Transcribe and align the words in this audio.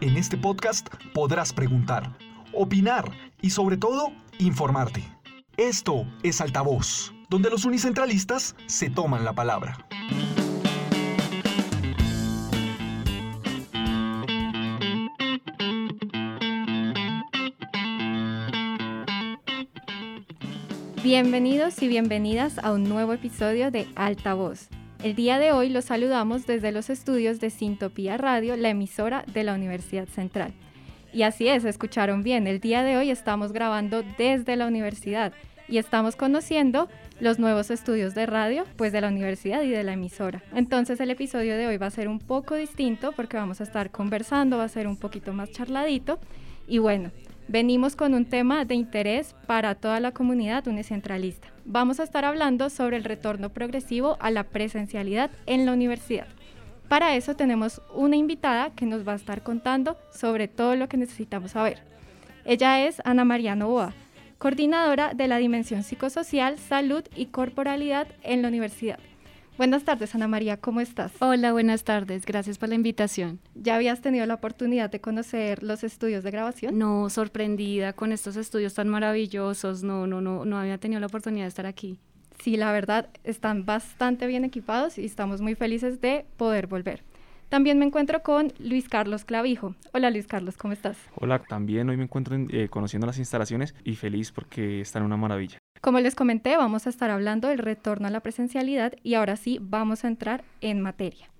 En 0.00 0.16
este 0.16 0.38
podcast 0.38 0.88
podrás 1.12 1.52
preguntar, 1.52 2.16
opinar 2.54 3.04
y 3.42 3.50
sobre 3.50 3.76
todo 3.76 4.12
informarte. 4.38 5.04
Esto 5.58 6.06
es 6.22 6.40
Altavoz, 6.40 7.12
donde 7.28 7.50
los 7.50 7.66
unicentralistas 7.66 8.56
se 8.64 8.88
toman 8.88 9.26
la 9.26 9.34
palabra. 9.34 9.86
Bienvenidos 21.02 21.82
y 21.82 21.88
bienvenidas 21.88 22.58
a 22.58 22.72
un 22.72 22.84
nuevo 22.84 23.12
episodio 23.12 23.70
de 23.70 23.86
Altavoz. 23.96 24.70
El 25.02 25.14
día 25.14 25.38
de 25.38 25.52
hoy 25.52 25.70
los 25.70 25.86
saludamos 25.86 26.46
desde 26.46 26.72
los 26.72 26.90
estudios 26.90 27.40
de 27.40 27.48
Sintopía 27.48 28.18
Radio, 28.18 28.54
la 28.56 28.68
emisora 28.68 29.24
de 29.32 29.44
la 29.44 29.54
Universidad 29.54 30.06
Central. 30.06 30.52
Y 31.14 31.22
así 31.22 31.48
es, 31.48 31.64
escucharon 31.64 32.22
bien, 32.22 32.46
el 32.46 32.60
día 32.60 32.82
de 32.82 32.98
hoy 32.98 33.10
estamos 33.10 33.52
grabando 33.52 34.02
desde 34.18 34.56
la 34.56 34.66
universidad 34.66 35.32
y 35.68 35.78
estamos 35.78 36.16
conociendo 36.16 36.90
los 37.18 37.38
nuevos 37.38 37.70
estudios 37.70 38.14
de 38.14 38.26
radio 38.26 38.66
pues 38.76 38.92
de 38.92 39.00
la 39.00 39.08
universidad 39.08 39.62
y 39.62 39.70
de 39.70 39.84
la 39.84 39.94
emisora. 39.94 40.42
Entonces 40.54 41.00
el 41.00 41.10
episodio 41.10 41.56
de 41.56 41.66
hoy 41.66 41.78
va 41.78 41.86
a 41.86 41.90
ser 41.90 42.06
un 42.06 42.18
poco 42.18 42.54
distinto 42.56 43.12
porque 43.12 43.38
vamos 43.38 43.62
a 43.62 43.64
estar 43.64 43.90
conversando, 43.90 44.58
va 44.58 44.64
a 44.64 44.68
ser 44.68 44.86
un 44.86 44.98
poquito 44.98 45.32
más 45.32 45.50
charladito 45.50 46.18
y 46.68 46.76
bueno, 46.76 47.10
venimos 47.48 47.96
con 47.96 48.12
un 48.12 48.26
tema 48.26 48.66
de 48.66 48.74
interés 48.74 49.34
para 49.46 49.74
toda 49.74 49.98
la 49.98 50.12
comunidad 50.12 50.66
unicentralista. 50.68 51.48
Vamos 51.72 52.00
a 52.00 52.02
estar 52.02 52.24
hablando 52.24 52.68
sobre 52.68 52.96
el 52.96 53.04
retorno 53.04 53.50
progresivo 53.50 54.16
a 54.18 54.32
la 54.32 54.42
presencialidad 54.42 55.30
en 55.46 55.66
la 55.66 55.72
universidad. 55.72 56.26
Para 56.88 57.14
eso 57.14 57.36
tenemos 57.36 57.80
una 57.94 58.16
invitada 58.16 58.70
que 58.74 58.86
nos 58.86 59.06
va 59.06 59.12
a 59.12 59.14
estar 59.14 59.44
contando 59.44 59.96
sobre 60.12 60.48
todo 60.48 60.74
lo 60.74 60.88
que 60.88 60.96
necesitamos 60.96 61.52
saber. 61.52 61.78
Ella 62.44 62.84
es 62.84 63.00
Ana 63.04 63.24
María 63.24 63.54
Novoa, 63.54 63.94
coordinadora 64.38 65.14
de 65.14 65.28
la 65.28 65.36
Dimensión 65.36 65.84
Psicosocial, 65.84 66.58
Salud 66.58 67.04
y 67.14 67.26
Corporalidad 67.26 68.08
en 68.24 68.42
la 68.42 68.48
universidad. 68.48 68.98
Buenas 69.58 69.84
tardes, 69.84 70.14
Ana 70.14 70.26
María, 70.26 70.56
¿cómo 70.56 70.80
estás? 70.80 71.12
Hola, 71.20 71.52
buenas 71.52 71.84
tardes, 71.84 72.24
gracias 72.24 72.56
por 72.56 72.70
la 72.70 72.76
invitación. 72.76 73.40
¿Ya 73.54 73.76
habías 73.76 74.00
tenido 74.00 74.24
la 74.24 74.34
oportunidad 74.34 74.90
de 74.90 75.00
conocer 75.00 75.62
los 75.62 75.84
estudios 75.84 76.24
de 76.24 76.30
grabación? 76.30 76.78
No, 76.78 77.10
sorprendida 77.10 77.92
con 77.92 78.12
estos 78.12 78.36
estudios 78.36 78.74
tan 78.74 78.88
maravillosos, 78.88 79.82
no, 79.82 80.06
no, 80.06 80.22
no, 80.22 80.46
no 80.46 80.58
había 80.58 80.78
tenido 80.78 81.00
la 81.00 81.08
oportunidad 81.08 81.44
de 81.44 81.48
estar 81.48 81.66
aquí. 81.66 81.98
Sí, 82.42 82.56
la 82.56 82.72
verdad, 82.72 83.10
están 83.22 83.66
bastante 83.66 84.26
bien 84.26 84.46
equipados 84.46 84.96
y 84.96 85.04
estamos 85.04 85.42
muy 85.42 85.54
felices 85.54 86.00
de 86.00 86.24
poder 86.38 86.66
volver. 86.66 87.02
También 87.50 87.78
me 87.78 87.84
encuentro 87.84 88.22
con 88.22 88.52
Luis 88.60 88.88
Carlos 88.88 89.24
Clavijo. 89.24 89.74
Hola 89.92 90.10
Luis 90.10 90.26
Carlos, 90.28 90.56
¿cómo 90.56 90.72
estás? 90.72 90.96
Hola, 91.16 91.40
también 91.40 91.88
hoy 91.90 91.96
me 91.96 92.04
encuentro 92.04 92.36
eh, 92.48 92.68
conociendo 92.70 93.08
las 93.08 93.18
instalaciones 93.18 93.74
y 93.84 93.96
feliz 93.96 94.30
porque 94.30 94.80
están 94.80 95.02
una 95.02 95.16
maravilla. 95.16 95.59
Como 95.80 95.98
les 95.98 96.14
comenté, 96.14 96.58
vamos 96.58 96.86
a 96.86 96.90
estar 96.90 97.08
hablando 97.08 97.48
del 97.48 97.58
retorno 97.58 98.08
a 98.08 98.10
la 98.10 98.20
presencialidad 98.20 98.92
y 99.02 99.14
ahora 99.14 99.36
sí 99.36 99.58
vamos 99.62 100.04
a 100.04 100.08
entrar 100.08 100.44
en 100.60 100.82
materia. 100.82 101.30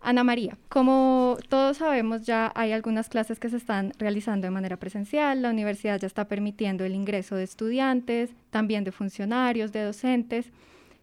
Ana 0.00 0.22
María, 0.22 0.56
como 0.68 1.36
todos 1.48 1.78
sabemos 1.78 2.22
ya 2.22 2.52
hay 2.54 2.72
algunas 2.72 3.08
clases 3.08 3.38
que 3.38 3.48
se 3.48 3.56
están 3.56 3.92
realizando 3.98 4.46
de 4.46 4.50
manera 4.52 4.76
presencial, 4.76 5.42
la 5.42 5.50
universidad 5.50 5.98
ya 5.98 6.06
está 6.06 6.26
permitiendo 6.26 6.84
el 6.84 6.94
ingreso 6.94 7.34
de 7.34 7.44
estudiantes, 7.44 8.30
también 8.50 8.84
de 8.84 8.92
funcionarios, 8.92 9.72
de 9.72 9.82
docentes. 9.82 10.50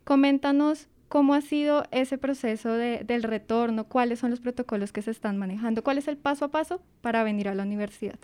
Coméntanos 0.03 0.88
¿Cómo 1.09 1.33
ha 1.33 1.41
sido 1.41 1.83
ese 1.89 2.19
proceso 2.19 2.73
del 2.73 3.23
retorno? 3.23 3.85
¿Cuáles 3.85 4.19
son 4.19 4.29
los 4.29 4.39
protocolos 4.39 4.91
que 4.91 5.02
se 5.02 5.09
están 5.09 5.38
manejando? 5.38 5.83
¿Cuál 5.83 5.97
es 5.97 6.07
el 6.07 6.17
paso 6.17 6.45
a 6.45 6.47
paso 6.49 6.81
para 7.02 7.23
venir 7.23 7.49
a 7.49 7.55
la 7.55 7.63
universidad? 7.63 8.19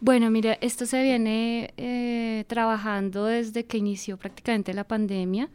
Bueno, 0.00 0.30
mira, 0.30 0.56
esto 0.60 0.86
se 0.86 1.02
viene 1.02 1.74
eh, 1.76 2.44
trabajando 2.46 3.24
desde 3.24 3.64
que 3.64 3.78
inició 3.78 4.16
prácticamente 4.18 4.72
la 4.72 4.84
pandemia. 4.84 5.48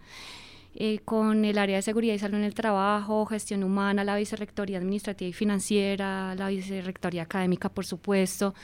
Eh, 0.76 1.00
con 1.06 1.46
el 1.46 1.60
área 1.60 1.76
de 1.76 1.82
seguridad 1.84 2.16
y 2.16 2.20
salud 2.20 2.38
en 2.38 2.46
el 2.46 2.56
trabajo, 2.56 3.28
gestión 3.28 3.64
humana, 3.64 4.04
la 4.04 4.16
vicerrectoría 4.16 4.80
administrativa 4.80 5.30
y 5.30 5.34
financiera, 5.34 6.34
la 6.36 6.48
vicerrectoría 6.48 7.24
académica, 7.24 7.70
por 7.70 7.86
supuesto. 7.86 8.56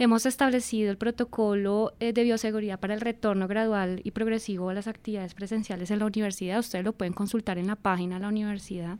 Hemos 0.00 0.24
establecido 0.26 0.92
el 0.92 0.96
protocolo 0.96 1.94
eh, 1.98 2.12
de 2.12 2.22
bioseguridad 2.22 2.78
para 2.78 2.94
el 2.94 3.00
retorno 3.00 3.48
gradual 3.48 4.00
y 4.04 4.12
progresivo 4.12 4.70
a 4.70 4.74
las 4.74 4.86
actividades 4.86 5.34
presenciales 5.34 5.90
en 5.90 5.98
la 5.98 6.06
universidad. 6.06 6.60
Ustedes 6.60 6.84
lo 6.84 6.92
pueden 6.92 7.12
consultar 7.12 7.58
en 7.58 7.66
la 7.66 7.74
página 7.74 8.14
de 8.14 8.20
la 8.20 8.28
universidad. 8.28 8.98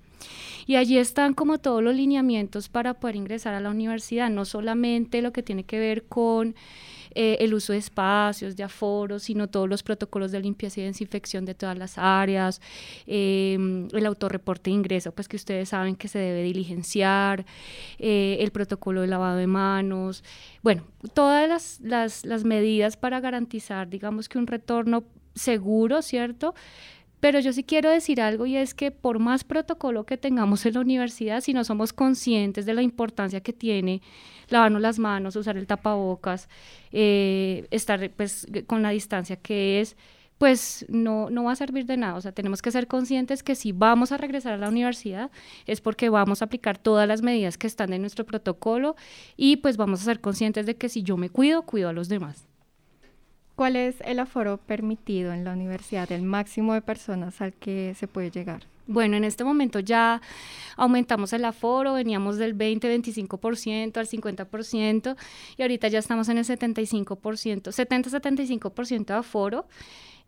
Y 0.67 0.75
allí 0.75 0.99
están 0.99 1.35
como 1.35 1.59
todos 1.59 1.85
los 1.85 1.95
lineamientos 1.95 2.69
para 2.69 2.95
poder 2.95 3.15
ingresar 3.15 3.55
a 3.55 3.61
la 3.61 3.71
universidad, 3.71 4.31
no 4.31 4.45
solamente 4.45 5.23
lo 5.23 5.33
que 5.33 5.45
tiene 5.45 5.63
que 5.63 5.79
ver 5.79 6.07
con 6.09 6.57
eh, 7.21 7.37
el 7.41 7.53
uso 7.53 7.73
de 7.73 7.81
espacios, 7.81 8.55
de 8.55 8.63
aforos, 8.63 9.25
sino 9.25 9.49
todos 9.49 9.69
los 9.69 9.83
protocolos 9.83 10.31
de 10.31 10.39
limpieza 10.39 10.81
y 10.81 10.85
desinfección 10.85 11.45
de 11.45 11.53
todas 11.53 11.77
las 11.77 11.99
áreas, 11.99 12.61
em, 13.09 13.89
el 13.93 14.07
autorreporte 14.07 14.71
de 14.71 14.77
ingreso, 14.77 15.11
pues 15.11 15.27
que 15.27 15.35
ustedes 15.35 15.71
saben 15.71 15.97
que 15.97 16.07
se 16.07 16.21
debe 16.21 16.45
diligenciar, 16.45 17.45
eh, 17.99 18.37
el 18.39 18.53
protocolo 18.53 19.01
de 19.01 19.09
lavado 19.09 19.37
de 19.37 19.49
manos, 19.49 20.23
bueno, 20.63 20.85
todas 21.13 21.49
las, 21.49 21.81
las, 21.81 22.25
las 22.25 22.45
medidas 22.45 22.97
para 22.97 23.19
garantizar, 23.19 23.89
digamos 23.89 24.29
que 24.29 24.39
un 24.39 24.47
retorno 24.47 25.03
seguro, 25.35 26.03
¿cierto? 26.03 26.55
Pero 27.21 27.41
yo 27.41 27.53
sí 27.53 27.65
quiero 27.65 27.91
decir 27.91 28.21
algo 28.21 28.47
y 28.47 28.57
es 28.57 28.75
que 28.75 28.91
por 28.91 29.19
más 29.19 29.45
protocolo 29.45 30.05
que 30.05 30.17
tengamos 30.17 30.65
en 30.67 30.75
la 30.75 30.81
universidad, 30.81 31.41
si 31.41 31.53
no 31.53 31.65
somos 31.65 31.93
conscientes 31.93 32.65
de 32.65 32.75
la 32.75 32.83
importancia 32.83 33.41
que 33.41 33.53
tiene 33.53 34.03
lavarnos 34.49 34.81
las 34.81 34.99
manos, 34.99 35.37
usar 35.37 35.57
el 35.57 35.67
tapabocas, 35.67 36.49
eh, 36.93 37.67
estar 37.71 38.11
pues 38.11 38.47
con 38.67 38.83
la 38.83 38.91
distancia 38.91 39.37
que 39.37 39.81
es, 39.81 39.97
pues 40.39 40.87
no, 40.89 41.29
no 41.31 41.45
va 41.45 41.53
a 41.53 41.57
servir 41.57 41.85
de 41.87 41.97
nada. 41.97 42.15
O 42.15 42.21
sea, 42.21 42.33
tenemos 42.33 42.63
que 42.63 42.71
ser 42.71 42.87
conscientes 42.87 43.43
que 43.43 43.57
si 43.57 43.73
vamos 43.73 44.13
a 44.13 44.17
regresar 44.17 44.55
a 44.55 44.57
la 44.57 44.69
universidad 44.69 45.31
es 45.67 45.81
porque 45.81 46.09
vamos 46.09 46.41
a 46.41 46.47
aplicar 46.47 46.79
todas 46.79 47.09
las 47.09 47.23
medidas 47.23 47.59
que 47.59 47.67
están 47.67 47.93
en 47.93 48.01
nuestro 48.01 48.25
protocolo 48.25 48.97
y 49.37 49.57
pues 49.57 49.77
vamos 49.77 50.01
a 50.01 50.05
ser 50.05 50.21
conscientes 50.21 50.67
de 50.67 50.77
que 50.77 50.89
si 50.89 51.03
yo 51.03 51.17
me 51.17 51.31
cuido, 51.31 51.63
cuido 51.63 51.89
a 51.89 51.93
los 51.93 52.09
demás. 52.09 52.48
¿Cuál 53.59 53.75
es 53.75 53.97
el 54.03 54.21
aforo 54.21 54.59
permitido 54.59 55.33
en 55.33 55.43
la 55.43 55.53
universidad, 55.53 56.13
el 56.13 56.23
máximo 56.23 56.75
de 56.75 56.81
personas 56.81 57.41
al 57.41 57.55
que 57.55 57.93
se 57.99 58.07
puede 58.07 58.31
llegar? 58.31 58.69
Bueno, 58.87 59.17
en 59.17 59.25
este 59.25 59.43
momento 59.43 59.81
ya 59.81 60.23
aumentamos 60.77 61.33
el 61.33 61.45
aforo, 61.45 61.95
veníamos 61.95 62.37
del 62.37 62.57
20-25% 62.57 63.97
al 63.97 64.07
50% 64.07 65.17
y 65.57 65.63
ahorita 65.63 65.89
ya 65.89 65.99
estamos 65.99 66.29
en 66.29 66.39
el 66.39 66.45
75%, 66.45 67.73
70-75% 67.73 69.07
de 69.07 69.15
aforo. 69.15 69.67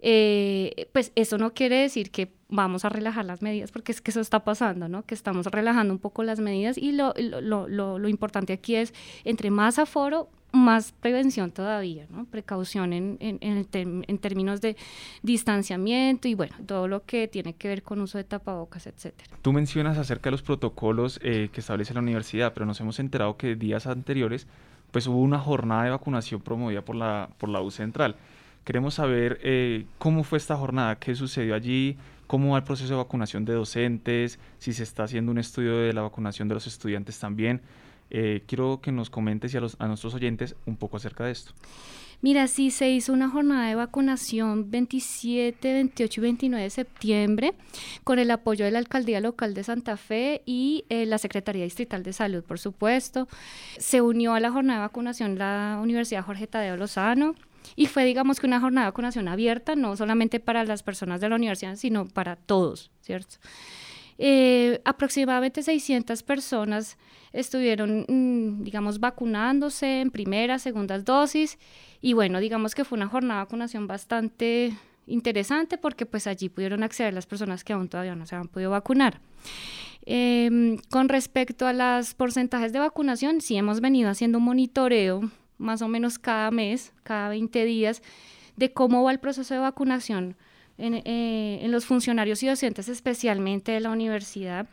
Eh, 0.00 0.88
pues 0.92 1.12
eso 1.14 1.38
no 1.38 1.54
quiere 1.54 1.76
decir 1.76 2.10
que 2.10 2.32
vamos 2.48 2.84
a 2.84 2.88
relajar 2.88 3.24
las 3.26 3.42
medidas, 3.42 3.70
porque 3.70 3.92
es 3.92 4.00
que 4.00 4.10
eso 4.10 4.20
está 4.20 4.42
pasando, 4.42 4.88
¿no? 4.88 5.04
Que 5.04 5.14
estamos 5.14 5.46
relajando 5.46 5.94
un 5.94 6.00
poco 6.00 6.24
las 6.24 6.40
medidas 6.40 6.76
y 6.76 6.90
lo, 6.90 7.14
lo, 7.16 7.68
lo, 7.68 8.00
lo 8.00 8.08
importante 8.08 8.54
aquí 8.54 8.74
es, 8.74 8.92
entre 9.22 9.52
más 9.52 9.78
aforo, 9.78 10.30
más 10.52 10.92
prevención 10.92 11.50
todavía, 11.50 12.06
¿no? 12.10 12.24
Precaución 12.24 12.92
en, 12.92 13.16
en, 13.20 13.66
en, 13.72 14.18
términos 14.18 14.60
de 14.60 14.76
distanciamiento 15.22 16.28
y 16.28 16.34
bueno, 16.34 16.54
todo 16.66 16.88
lo 16.88 17.04
que 17.04 17.28
tiene 17.28 17.54
que 17.54 17.68
ver 17.68 17.82
con 17.82 18.00
uso 18.00 18.18
de 18.18 18.24
tapabocas, 18.24 18.86
etcétera. 18.86 19.36
Tú 19.42 19.52
mencionas 19.52 19.98
acerca 19.98 20.28
de 20.28 20.32
los 20.32 20.42
protocolos 20.42 21.20
eh, 21.22 21.50
que 21.52 21.60
establece 21.60 21.94
la 21.94 22.00
universidad, 22.00 22.52
pero 22.52 22.66
nos 22.66 22.80
hemos 22.80 22.98
enterado 22.98 23.36
que 23.36 23.54
días 23.54 23.86
anteriores 23.86 24.46
pues 24.90 25.06
hubo 25.06 25.20
una 25.20 25.38
jornada 25.38 25.84
de 25.84 25.90
vacunación 25.90 26.40
promovida 26.40 26.82
por 26.82 26.96
la, 26.96 27.30
por 27.38 27.48
la 27.48 27.60
U 27.60 27.70
Central. 27.70 28.16
Queremos 28.64 28.94
saber 28.94 29.38
eh, 29.42 29.86
cómo 29.98 30.24
fue 30.24 30.38
esta 30.38 30.56
jornada, 30.56 30.96
qué 30.96 31.14
sucedió 31.14 31.54
allí, 31.54 31.96
cómo 32.26 32.52
va 32.52 32.58
el 32.58 32.64
proceso 32.64 32.90
de 32.90 32.96
vacunación 32.98 33.44
de 33.44 33.54
docentes, 33.54 34.38
si 34.58 34.72
se 34.72 34.82
está 34.82 35.04
haciendo 35.04 35.32
un 35.32 35.38
estudio 35.38 35.78
de 35.78 35.92
la 35.92 36.02
vacunación 36.02 36.48
de 36.48 36.54
los 36.54 36.66
estudiantes 36.66 37.18
también. 37.18 37.60
Eh, 38.10 38.42
quiero 38.46 38.80
que 38.80 38.92
nos 38.92 39.10
comentes 39.10 39.54
y 39.54 39.56
a, 39.56 39.60
los, 39.60 39.76
a 39.78 39.86
nuestros 39.86 40.14
oyentes 40.14 40.56
un 40.66 40.76
poco 40.76 40.96
acerca 40.96 41.24
de 41.24 41.32
esto. 41.32 41.52
Mira, 42.22 42.48
sí, 42.48 42.70
se 42.70 42.90
hizo 42.90 43.14
una 43.14 43.30
jornada 43.30 43.68
de 43.68 43.74
vacunación 43.74 44.70
27, 44.70 45.72
28 45.72 46.20
y 46.20 46.22
29 46.22 46.64
de 46.64 46.70
septiembre 46.70 47.54
con 48.04 48.18
el 48.18 48.30
apoyo 48.30 48.66
de 48.66 48.70
la 48.70 48.78
Alcaldía 48.78 49.20
Local 49.20 49.54
de 49.54 49.64
Santa 49.64 49.96
Fe 49.96 50.42
y 50.44 50.84
eh, 50.90 51.06
la 51.06 51.16
Secretaría 51.16 51.64
Distrital 51.64 52.02
de 52.02 52.12
Salud, 52.12 52.44
por 52.44 52.58
supuesto. 52.58 53.26
Se 53.78 54.02
unió 54.02 54.34
a 54.34 54.40
la 54.40 54.50
jornada 54.50 54.80
de 54.80 54.86
vacunación 54.86 55.38
la 55.38 55.78
Universidad 55.82 56.22
Jorge 56.22 56.46
Tadeo 56.46 56.76
Lozano, 56.76 57.34
y 57.76 57.86
fue, 57.86 58.04
digamos 58.04 58.40
que 58.40 58.46
una 58.46 58.60
jornada 58.60 58.86
de 58.86 58.90
vacunación 58.90 59.28
abierta, 59.28 59.76
no 59.76 59.96
solamente 59.96 60.40
para 60.40 60.64
las 60.64 60.82
personas 60.82 61.20
de 61.20 61.28
la 61.28 61.36
universidad, 61.36 61.76
sino 61.76 62.06
para 62.06 62.36
todos, 62.36 62.90
¿cierto? 63.00 63.36
Eh, 64.22 64.82
aproximadamente 64.84 65.62
600 65.62 66.22
personas 66.22 66.98
estuvieron, 67.32 68.04
mm, 68.06 68.64
digamos, 68.64 69.00
vacunándose 69.00 70.02
en 70.02 70.10
primera, 70.10 70.58
segundas 70.58 71.06
dosis 71.06 71.58
y 72.02 72.12
bueno, 72.12 72.38
digamos 72.38 72.74
que 72.74 72.84
fue 72.84 72.98
una 72.98 73.08
jornada 73.08 73.40
de 73.40 73.44
vacunación 73.46 73.86
bastante 73.86 74.74
interesante 75.06 75.78
porque 75.78 76.04
pues 76.04 76.26
allí 76.26 76.50
pudieron 76.50 76.82
acceder 76.82 77.14
las 77.14 77.24
personas 77.24 77.64
que 77.64 77.72
aún 77.72 77.88
todavía 77.88 78.14
no 78.14 78.26
se 78.26 78.36
han 78.36 78.48
podido 78.48 78.72
vacunar. 78.72 79.22
Em, 80.04 80.76
con 80.90 81.08
respecto 81.08 81.66
a 81.66 81.72
los 81.72 82.12
porcentajes 82.12 82.74
de 82.74 82.78
vacunación, 82.78 83.40
sí 83.40 83.56
hemos 83.56 83.80
venido 83.80 84.10
haciendo 84.10 84.36
un 84.36 84.44
monitoreo 84.44 85.30
más 85.56 85.80
o 85.80 85.88
menos 85.88 86.18
cada 86.18 86.50
mes, 86.50 86.92
cada 87.04 87.30
20 87.30 87.64
días, 87.64 88.02
de 88.56 88.70
cómo 88.70 89.02
va 89.02 89.12
el 89.12 89.18
proceso 89.18 89.54
de 89.54 89.60
vacunación 89.60 90.36
en, 90.80 90.94
eh, 90.94 91.60
en, 91.62 91.70
los 91.70 91.84
funcionarios 91.84 92.42
y 92.42 92.46
docentes, 92.46 92.88
especialmente 92.88 93.72
de 93.72 93.80
la 93.80 93.90
universidad, 93.90 94.66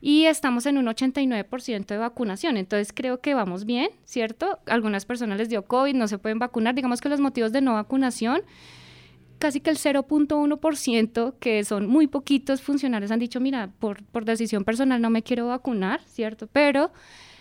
y 0.00 0.24
estamos 0.24 0.66
en 0.66 0.78
un 0.78 0.86
89% 0.86 1.86
de 1.86 1.98
vacunación. 1.98 2.56
Entonces 2.56 2.92
creo 2.94 3.20
que 3.20 3.34
vamos 3.34 3.64
bien, 3.64 3.90
¿cierto? 4.04 4.58
Algunas 4.66 5.04
personas 5.04 5.38
les 5.38 5.48
dio 5.48 5.62
COVID, 5.62 5.94
no 5.94 6.08
se 6.08 6.18
pueden 6.18 6.38
vacunar. 6.38 6.74
Digamos 6.74 7.00
que 7.00 7.08
los 7.08 7.20
motivos 7.20 7.52
de 7.52 7.60
no 7.60 7.74
vacunación 7.74 8.42
casi 9.40 9.60
que 9.60 9.70
el 9.70 9.78
0.1%, 9.78 11.34
que 11.40 11.64
son 11.64 11.86
muy 11.86 12.06
poquitos 12.06 12.60
funcionarios, 12.60 13.10
han 13.10 13.18
dicho, 13.18 13.40
mira, 13.40 13.70
por, 13.80 14.04
por 14.04 14.24
decisión 14.24 14.64
personal 14.64 15.00
no 15.00 15.10
me 15.10 15.22
quiero 15.22 15.48
vacunar, 15.48 16.02
¿cierto? 16.04 16.46
Pero 16.52 16.92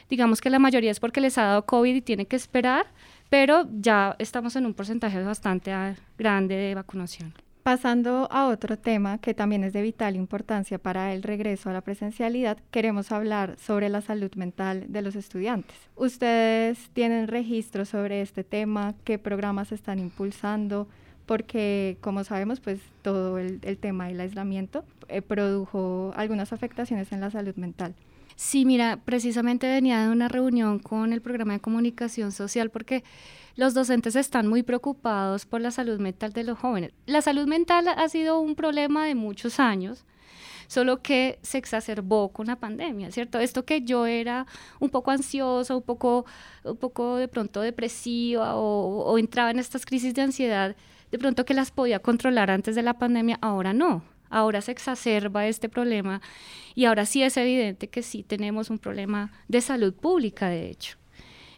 digamos 0.10 0.42
que 0.42 0.50
la 0.50 0.60
mayoría 0.60 0.92
es 0.92 1.00
porque 1.00 1.21
les 1.21 1.38
ha 1.38 1.44
dado 1.44 1.66
COVID 1.66 1.94
y 1.94 2.01
tiene 2.01 2.25
que 2.25 2.38
esperar, 2.38 2.88
pero 3.30 3.68
ya 3.80 4.16
estamos 4.18 4.56
en 4.56 4.66
un 4.66 4.74
porcentaje 4.74 5.21
bastante 5.21 5.71
grande 6.18 6.56
de 6.56 6.74
vacunación. 6.74 7.33
Pasando 7.63 8.27
a 8.31 8.47
otro 8.47 8.77
tema 8.77 9.17
que 9.19 9.33
también 9.33 9.63
es 9.63 9.73
de 9.73 9.81
vital 9.81 10.15
importancia 10.15 10.79
para 10.79 11.13
el 11.13 11.23
regreso 11.23 11.69
a 11.69 11.73
la 11.73 11.81
presencialidad, 11.81 12.57
queremos 12.71 13.11
hablar 13.11 13.57
sobre 13.59 13.89
la 13.89 14.01
salud 14.01 14.33
mental 14.35 14.85
de 14.88 15.01
los 15.01 15.15
estudiantes. 15.15 15.75
¿Ustedes 15.95 16.89
tienen 16.94 17.27
registro 17.27 17.85
sobre 17.85 18.21
este 18.21 18.44
tema? 18.44 18.95
¿Qué 19.03 19.19
programas 19.19 19.71
están 19.71 20.00
impulsando? 20.00 20.88
porque 21.29 22.00
como 22.01 22.23
sabemos, 22.23 22.59
pues 22.59 22.79
todo 23.03 23.38
el, 23.38 23.59
tema 23.77 24.07
del 24.07 24.19
aislamiento 24.19 24.83
eh, 25.09 25.21
produjo 25.21 26.11
algunas 26.15 26.53
afectaciones 26.53 27.11
en 27.11 27.21
la 27.21 27.29
salud 27.29 27.56
mental. 27.56 27.94
Sí, 28.36 28.66
mira, 28.66 29.00
precisamente 29.04 29.68
venía 29.68 30.02
de 30.02 30.10
una 30.10 30.28
reunión 30.30 30.80
con 30.80 31.12
el 31.14 31.22
programa 31.22 31.54
de 31.54 31.60
comunicación 31.60 32.31
social 32.31 32.70
porque 32.70 33.04
los 33.56 33.74
docentes 33.74 34.16
están 34.16 34.48
muy 34.48 34.64
preocupados 34.64 35.46
por 35.46 35.60
la 35.60 35.72
salud 35.72 36.00
mental 36.00 36.31
de 36.31 36.46
los 36.46 36.58
jóvenes. 36.58 36.94
La 37.06 37.22
salud 37.22 37.46
mental 37.48 37.88
ha 37.90 38.08
sido 38.08 38.40
un 38.40 38.56
problema 38.56 39.06
de 39.06 39.16
muchos 39.16 39.60
años, 39.60 40.06
solo 40.68 41.02
que 41.02 41.40
se 41.42 41.58
exacerbó 41.58 42.30
con 42.30 42.48
la 42.48 42.56
pandemia, 42.56 43.12
¿cierto? 43.12 43.40
Esto 43.40 43.66
que 43.66 43.81
yo 43.81 44.06
era 44.06 44.46
un 44.80 44.90
poco 44.90 45.12
ansiosa, 45.12 45.76
un 45.76 45.81
poco, 45.81 46.26
un 46.64 46.78
poco 46.78 47.18
de 47.18 47.28
pronto 47.28 47.60
depresiva 47.60 48.56
o, 48.56 49.04
o 49.04 49.18
entraba 49.18 49.52
en 49.52 49.60
estas 49.60 49.86
crisis 49.86 50.14
de 50.14 50.22
ansiedad, 50.22 50.76
de 51.12 51.20
pronto 51.20 51.44
que 51.44 51.54
las 51.54 51.72
podía 51.72 52.00
controlar 52.00 52.52
antes 52.52 52.76
de 52.76 52.84
la 52.84 52.98
pandemia, 52.98 53.38
ahora 53.42 53.74
no. 53.74 54.04
Ahora 54.30 54.62
se 54.62 54.72
exacerba 54.72 55.48
este 55.48 55.70
problema 55.70 56.22
y 56.76 56.86
ahora 56.86 57.06
sí 57.06 57.24
es 57.24 57.36
evidente 57.38 57.90
que 57.90 58.04
sí 58.04 58.24
tenemos 58.24 58.70
un 58.70 58.80
problema 58.80 59.31
de 59.48 59.62
salud 59.62 59.94
pública, 59.94 60.50
de 60.50 60.70
hecho. 60.70 61.00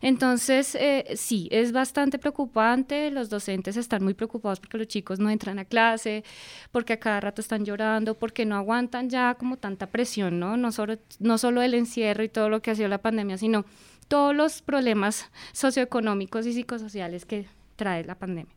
Entonces, 0.02 0.74
eh, 0.76 1.06
sí, 1.16 1.48
es 1.52 1.72
bastante 1.72 2.18
preocupante. 2.18 3.12
Los 3.12 3.30
docentes 3.30 3.78
están 3.78 4.04
muy 4.04 4.16
preocupados 4.16 4.60
porque 4.60 4.80
los 4.80 4.88
chicos 4.88 5.20
no 5.20 5.30
entran 5.30 5.60
a 5.60 5.66
clase, 5.66 6.24
porque 6.72 6.94
a 6.94 7.00
cada 7.00 7.20
rato 7.20 7.40
están 7.42 7.66
llorando, 7.66 8.16
porque 8.16 8.46
no 8.46 8.56
aguantan 8.56 9.10
ya 9.10 9.36
como 9.36 9.58
tanta 9.58 9.88
presión, 9.88 10.40
¿no? 10.40 10.58
No 10.58 10.72
solo, 10.72 10.98
no 11.20 11.38
solo 11.38 11.62
el 11.62 11.76
encierro 11.76 12.24
y 12.24 12.30
todo 12.30 12.50
lo 12.50 12.62
que 12.62 12.72
ha 12.72 12.76
sido 12.76 12.88
la 12.88 13.02
pandemia, 13.02 13.38
sino 13.38 13.66
todos 14.08 14.36
los 14.36 14.62
problemas 14.64 15.30
socioeconómicos 15.54 16.48
y 16.48 16.54
psicosociales 16.54 17.26
que 17.26 17.46
trae 17.76 18.04
la 18.04 18.16
pandemia. 18.16 18.54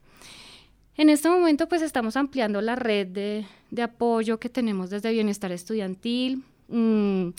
En 0.97 1.09
este 1.09 1.29
momento 1.29 1.69
pues 1.69 1.83
estamos 1.83 2.17
ampliando 2.17 2.61
la 2.61 2.77
red 2.77 3.09
de, 3.09 3.47
apoyo 3.83 4.39
que 4.39 4.49
tenemos 4.49 4.91
desde 4.91 5.11
Bienestar 5.11 5.51
Estudiantil, 5.51 6.45
mm, 6.69 7.31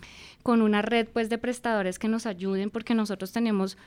con 0.43 0.61
una 0.61 0.81
red 0.81 1.07
pues 1.07 1.29
de 1.29 1.37
prestadores 1.37 1.97
que 1.97 2.09
nos 2.09 2.25
ayuden 2.25 2.69
porque 2.69 2.93
nosotros 2.93 3.31
tenemos 3.31 3.77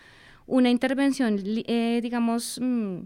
una 0.46 0.70
intervención, 0.70 1.38
eh, 1.44 2.00
digamos, 2.02 2.58
mm, 2.62 3.00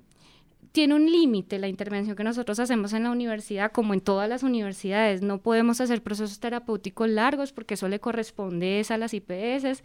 tiene 0.71 0.95
un 0.95 1.11
límite 1.11 1.59
la 1.59 1.69
intervención 1.69 2.17
que 2.17 2.25
nosotros 2.25 2.59
hacemos 2.61 2.93
en 2.93 3.03
la 3.03 3.11
universidad, 3.11 3.73
como 3.73 3.93
en 3.93 4.01
todas 4.01 4.29
las 4.29 4.43
universidades. 4.43 5.21
No 5.21 5.39
podemos 5.39 5.81
hacer 5.81 6.01
procesos 6.03 6.39
terapéuticos 6.39 7.09
largos 7.11 7.53
porque 7.53 7.75
eso 7.75 7.89
le 7.89 8.01
corresponde 8.01 8.87
a 8.89 8.97
las 8.97 9.13
IPS 9.13 9.83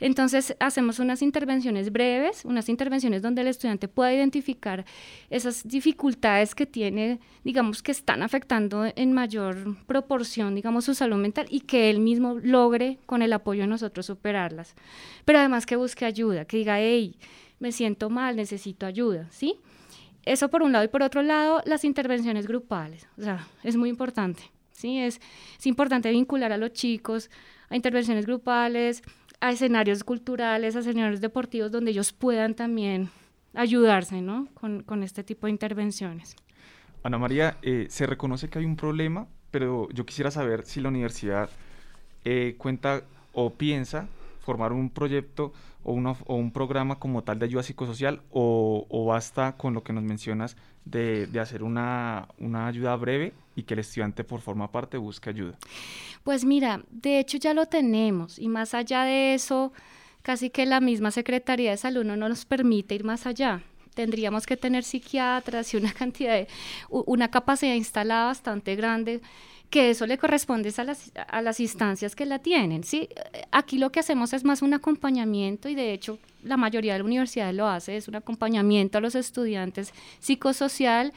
entonces 0.00 0.56
hacemos 0.60 0.98
unas 0.98 1.20
intervenciones 1.20 1.92
breves, 1.92 2.44
unas 2.44 2.68
intervenciones 2.70 3.20
donde 3.20 3.42
el 3.42 3.48
estudiante 3.48 3.86
pueda 3.86 4.12
identificar 4.12 4.86
esas 5.28 5.66
dificultades 5.68 6.54
que 6.54 6.66
tiene, 6.66 7.20
digamos, 7.44 7.82
que 7.82 7.92
están 7.92 8.22
afectando 8.22 8.90
en 8.96 9.12
mayor 9.12 9.76
proporción, 9.86 10.54
digamos, 10.54 10.86
su 10.86 10.94
salud 10.94 11.18
mental 11.18 11.46
y 11.50 11.60
que 11.60 11.90
él 11.90 12.00
mismo 12.00 12.38
logre 12.42 12.98
con 13.04 13.20
el 13.20 13.32
apoyo 13.32 13.62
de 13.62 13.68
nosotros 13.68 14.06
superarlas. 14.06 14.74
Pero 15.26 15.38
además 15.38 15.66
que 15.66 15.76
busque 15.76 16.06
ayuda, 16.06 16.46
que 16.46 16.56
diga, 16.56 16.80
hey, 16.80 17.16
me 17.58 17.70
siento 17.70 18.08
mal, 18.08 18.36
necesito 18.36 18.86
ayuda, 18.86 19.28
¿sí? 19.30 19.56
Eso 20.24 20.48
por 20.48 20.62
un 20.62 20.72
lado 20.72 20.84
y 20.84 20.88
por 20.88 21.02
otro 21.02 21.22
lado, 21.22 21.62
las 21.66 21.84
intervenciones 21.84 22.46
grupales, 22.46 23.06
o 23.18 23.22
sea, 23.22 23.46
es 23.62 23.76
muy 23.76 23.90
importante, 23.90 24.42
¿sí? 24.72 24.98
Es, 24.98 25.20
es 25.58 25.66
importante 25.66 26.10
vincular 26.10 26.52
a 26.52 26.56
los 26.56 26.72
chicos 26.72 27.30
a 27.70 27.76
intervenciones 27.76 28.26
grupales, 28.26 29.02
a 29.40 29.50
escenarios 29.50 30.04
culturales, 30.04 30.76
a 30.76 30.80
escenarios 30.80 31.20
deportivos 31.20 31.70
donde 31.70 31.90
ellos 31.90 32.12
puedan 32.12 32.54
también 32.54 33.08
ayudarse 33.54 34.20
¿no? 34.20 34.48
con, 34.54 34.82
con 34.82 35.02
este 35.02 35.24
tipo 35.24 35.46
de 35.46 35.52
intervenciones. 35.52 36.36
Ana 37.02 37.18
María, 37.18 37.56
eh, 37.62 37.86
se 37.88 38.06
reconoce 38.06 38.48
que 38.48 38.58
hay 38.58 38.66
un 38.66 38.76
problema, 38.76 39.26
pero 39.50 39.88
yo 39.90 40.04
quisiera 40.04 40.30
saber 40.30 40.64
si 40.64 40.80
la 40.80 40.88
universidad 40.88 41.48
eh, 42.24 42.54
cuenta 42.58 43.02
o 43.32 43.54
piensa 43.54 44.08
formar 44.40 44.72
un 44.72 44.90
proyecto 44.90 45.52
o, 45.84 45.94
o, 45.94 46.34
un 46.34 46.52
programa 46.52 46.98
como 46.98 47.22
tal 47.22 47.38
de 47.38 47.46
ayuda 47.46 47.62
psicosocial 47.62 48.20
o, 48.30 48.86
o 48.90 49.06
basta 49.06 49.56
con 49.56 49.72
lo 49.72 49.82
que 49.82 49.92
nos 49.92 50.02
mencionas 50.02 50.56
de, 50.84 51.26
de 51.26 51.40
hacer 51.40 51.62
una, 51.62 52.28
una, 52.38 52.66
ayuda 52.66 52.94
breve 52.96 53.32
y 53.60 53.62
que 53.64 53.74
el 53.74 53.80
estudiante 53.80 54.24
por 54.24 54.40
forma 54.40 54.70
parte 54.70 54.96
busque 54.98 55.30
ayuda? 55.30 55.58
Pues 56.24 56.44
mira, 56.44 56.82
de 56.90 57.18
hecho 57.20 57.38
ya 57.38 57.54
lo 57.54 57.66
tenemos 57.66 58.38
y 58.38 58.48
más 58.48 58.74
allá 58.74 59.04
de 59.04 59.34
eso, 59.34 59.72
casi 60.22 60.50
que 60.50 60.66
la 60.66 60.80
misma 60.80 61.10
Secretaría 61.10 61.70
de 61.70 61.76
Salud 61.76 62.04
no 62.04 62.16
nos 62.16 62.44
permite 62.44 62.94
ir 62.94 63.04
más 63.04 63.26
allá 63.26 63.62
tendríamos 63.94 64.46
que 64.46 64.56
tener 64.56 64.84
psiquiatras 64.84 65.74
y 65.74 65.76
una 65.76 65.92
cantidad 66.02 66.34
de, 66.34 66.48
una 66.88 67.30
capacidad 67.30 67.74
instalada 67.74 68.26
bastante 68.26 68.76
grande 68.76 69.20
que 69.70 69.90
eso 69.90 70.06
le 70.06 70.18
corresponde 70.18 70.72
a 70.76 70.84
las, 70.84 71.12
a 71.14 71.40
las 71.42 71.60
instancias 71.60 72.16
que 72.16 72.26
la 72.26 72.40
tienen. 72.40 72.82
¿sí? 72.82 73.08
Aquí 73.52 73.78
lo 73.78 73.90
que 73.92 74.00
hacemos 74.00 74.32
es 74.32 74.44
más 74.44 74.62
un 74.62 74.74
acompañamiento 74.74 75.68
y 75.68 75.76
de 75.76 75.92
hecho 75.92 76.18
la 76.42 76.56
mayoría 76.56 76.94
de 76.94 76.98
la 76.98 77.04
universidad 77.04 77.52
lo 77.54 77.68
hace, 77.68 77.96
es 77.96 78.08
un 78.08 78.16
acompañamiento 78.16 78.98
a 78.98 79.00
los 79.00 79.14
estudiantes 79.14 79.94
psicosocial 80.18 81.12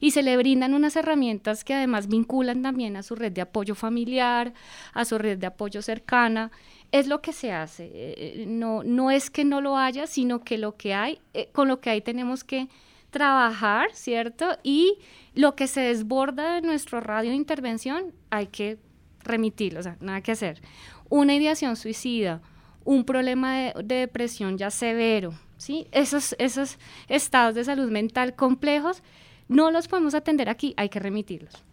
y 0.00 0.12
se 0.12 0.22
le 0.22 0.36
brindan 0.36 0.72
unas 0.72 0.96
herramientas 0.96 1.64
que 1.64 1.74
además 1.74 2.08
vinculan 2.08 2.62
también 2.62 2.96
a 2.96 3.02
su 3.02 3.14
red 3.14 3.32
de 3.32 3.42
apoyo 3.42 3.74
familiar, 3.74 4.54
a 4.94 5.04
su 5.04 5.18
red 5.18 5.36
de 5.36 5.46
apoyo 5.46 5.82
cercana. 5.82 6.50
Es 6.90 7.06
lo 7.08 7.20
que 7.20 7.34
se 7.34 7.52
hace, 7.52 7.90
eh, 7.92 8.44
no, 8.48 8.82
no 8.82 9.10
es 9.10 9.28
que 9.28 9.44
no 9.44 9.60
lo 9.60 9.76
haya, 9.76 10.06
sino 10.06 10.40
que 10.40 10.56
lo 10.56 10.76
que 10.76 10.94
hay, 10.94 11.20
eh, 11.34 11.50
con 11.52 11.68
lo 11.68 11.80
que 11.80 11.90
hay 11.90 12.00
tenemos 12.00 12.44
que 12.44 12.68
trabajar, 13.10 13.90
¿cierto? 13.94 14.58
Y 14.62 14.98
lo 15.34 15.54
que 15.54 15.66
se 15.66 15.80
desborda 15.80 16.54
de 16.54 16.62
nuestro 16.62 17.00
radio 17.00 17.30
de 17.30 17.36
intervención 17.36 18.12
hay 18.30 18.48
que 18.48 18.78
remitirlo, 19.20 19.80
o 19.80 19.82
sea, 19.82 19.96
nada 20.00 20.20
que 20.20 20.32
hacer. 20.32 20.60
Una 21.08 21.34
ideación 21.34 21.76
suicida, 21.76 22.40
un 22.84 23.04
problema 23.04 23.56
de, 23.56 23.74
depresión 23.84 24.58
ya 24.58 24.70
severo, 24.70 25.34
¿sí? 25.56 25.86
Esos, 25.92 26.34
esos 26.38 26.78
estados 27.08 27.54
de 27.54 27.64
salud 27.64 27.90
mental 27.90 28.34
complejos 28.34 29.02
no 29.48 29.70
los 29.70 29.88
podemos 29.88 30.14
atender 30.14 30.48
aquí, 30.48 30.74
hay 30.76 30.88
que 30.88 30.98
remitirlos. 30.98 31.64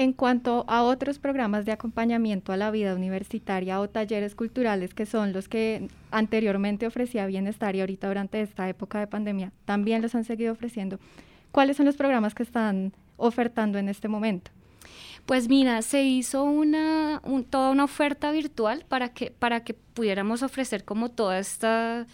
En 0.00 0.14
cuanto 0.14 0.64
a 0.66 0.82
otros 0.82 1.18
programas 1.18 1.66
de 1.66 1.72
acompañamiento 1.72 2.54
a 2.54 2.56
la 2.56 2.70
vida 2.70 2.94
universitaria 2.94 3.78
o 3.80 3.90
talleres 3.90 4.34
culturales 4.34 4.94
que 4.94 5.04
son 5.04 5.34
los 5.34 5.46
que 5.46 5.90
anteriormente 6.10 6.86
ofrecía 6.86 7.26
Bienestar 7.26 7.76
y 7.76 7.82
ahorita 7.82 8.08
durante 8.08 8.40
esta 8.40 8.66
época 8.66 8.98
de 8.98 9.06
pandemia 9.06 9.52
también 9.66 10.00
los 10.00 10.14
han 10.14 10.24
seguido 10.24 10.54
ofreciendo, 10.54 10.98
¿cuáles 11.52 11.76
son 11.76 11.84
los 11.84 11.98
programas 11.98 12.34
que 12.34 12.44
están 12.44 12.94
ofertando 13.18 13.76
en 13.76 13.90
este 13.90 14.08
momento? 14.08 14.50
Pues 15.26 15.50
mira, 15.50 15.82
se 15.82 16.02
hizo 16.02 16.44
una, 16.44 17.20
toda 17.50 17.68
una 17.68 17.84
oferta 17.84 18.30
virtual 18.30 18.86
para 18.88 19.10
que, 19.10 19.30
para 19.30 19.64
que 19.64 19.74
pudiéramos 19.74 20.42
ofrecer 20.42 20.82
como 20.82 21.10
toda 21.10 21.38
esta, 21.38 22.06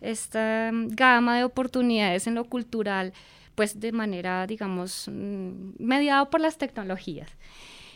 esta 0.00 0.70
gama 0.72 1.38
de 1.38 1.42
oportunidades 1.42 2.28
en 2.28 2.36
lo 2.36 2.44
cultural 2.44 3.12
pues 3.54 3.80
de 3.80 3.92
manera, 3.92 4.46
digamos, 4.46 5.08
mm, 5.08 5.72
mediado 5.78 6.30
por 6.30 6.40
las 6.40 6.58
tecnologías. 6.58 7.30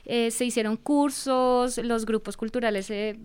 Eh, 0.05 0.31
se 0.31 0.45
hicieron 0.45 0.77
cursos, 0.77 1.79
los 1.79 2.07
grupos 2.07 2.37
culturales 2.37 2.87
se 2.87 3.19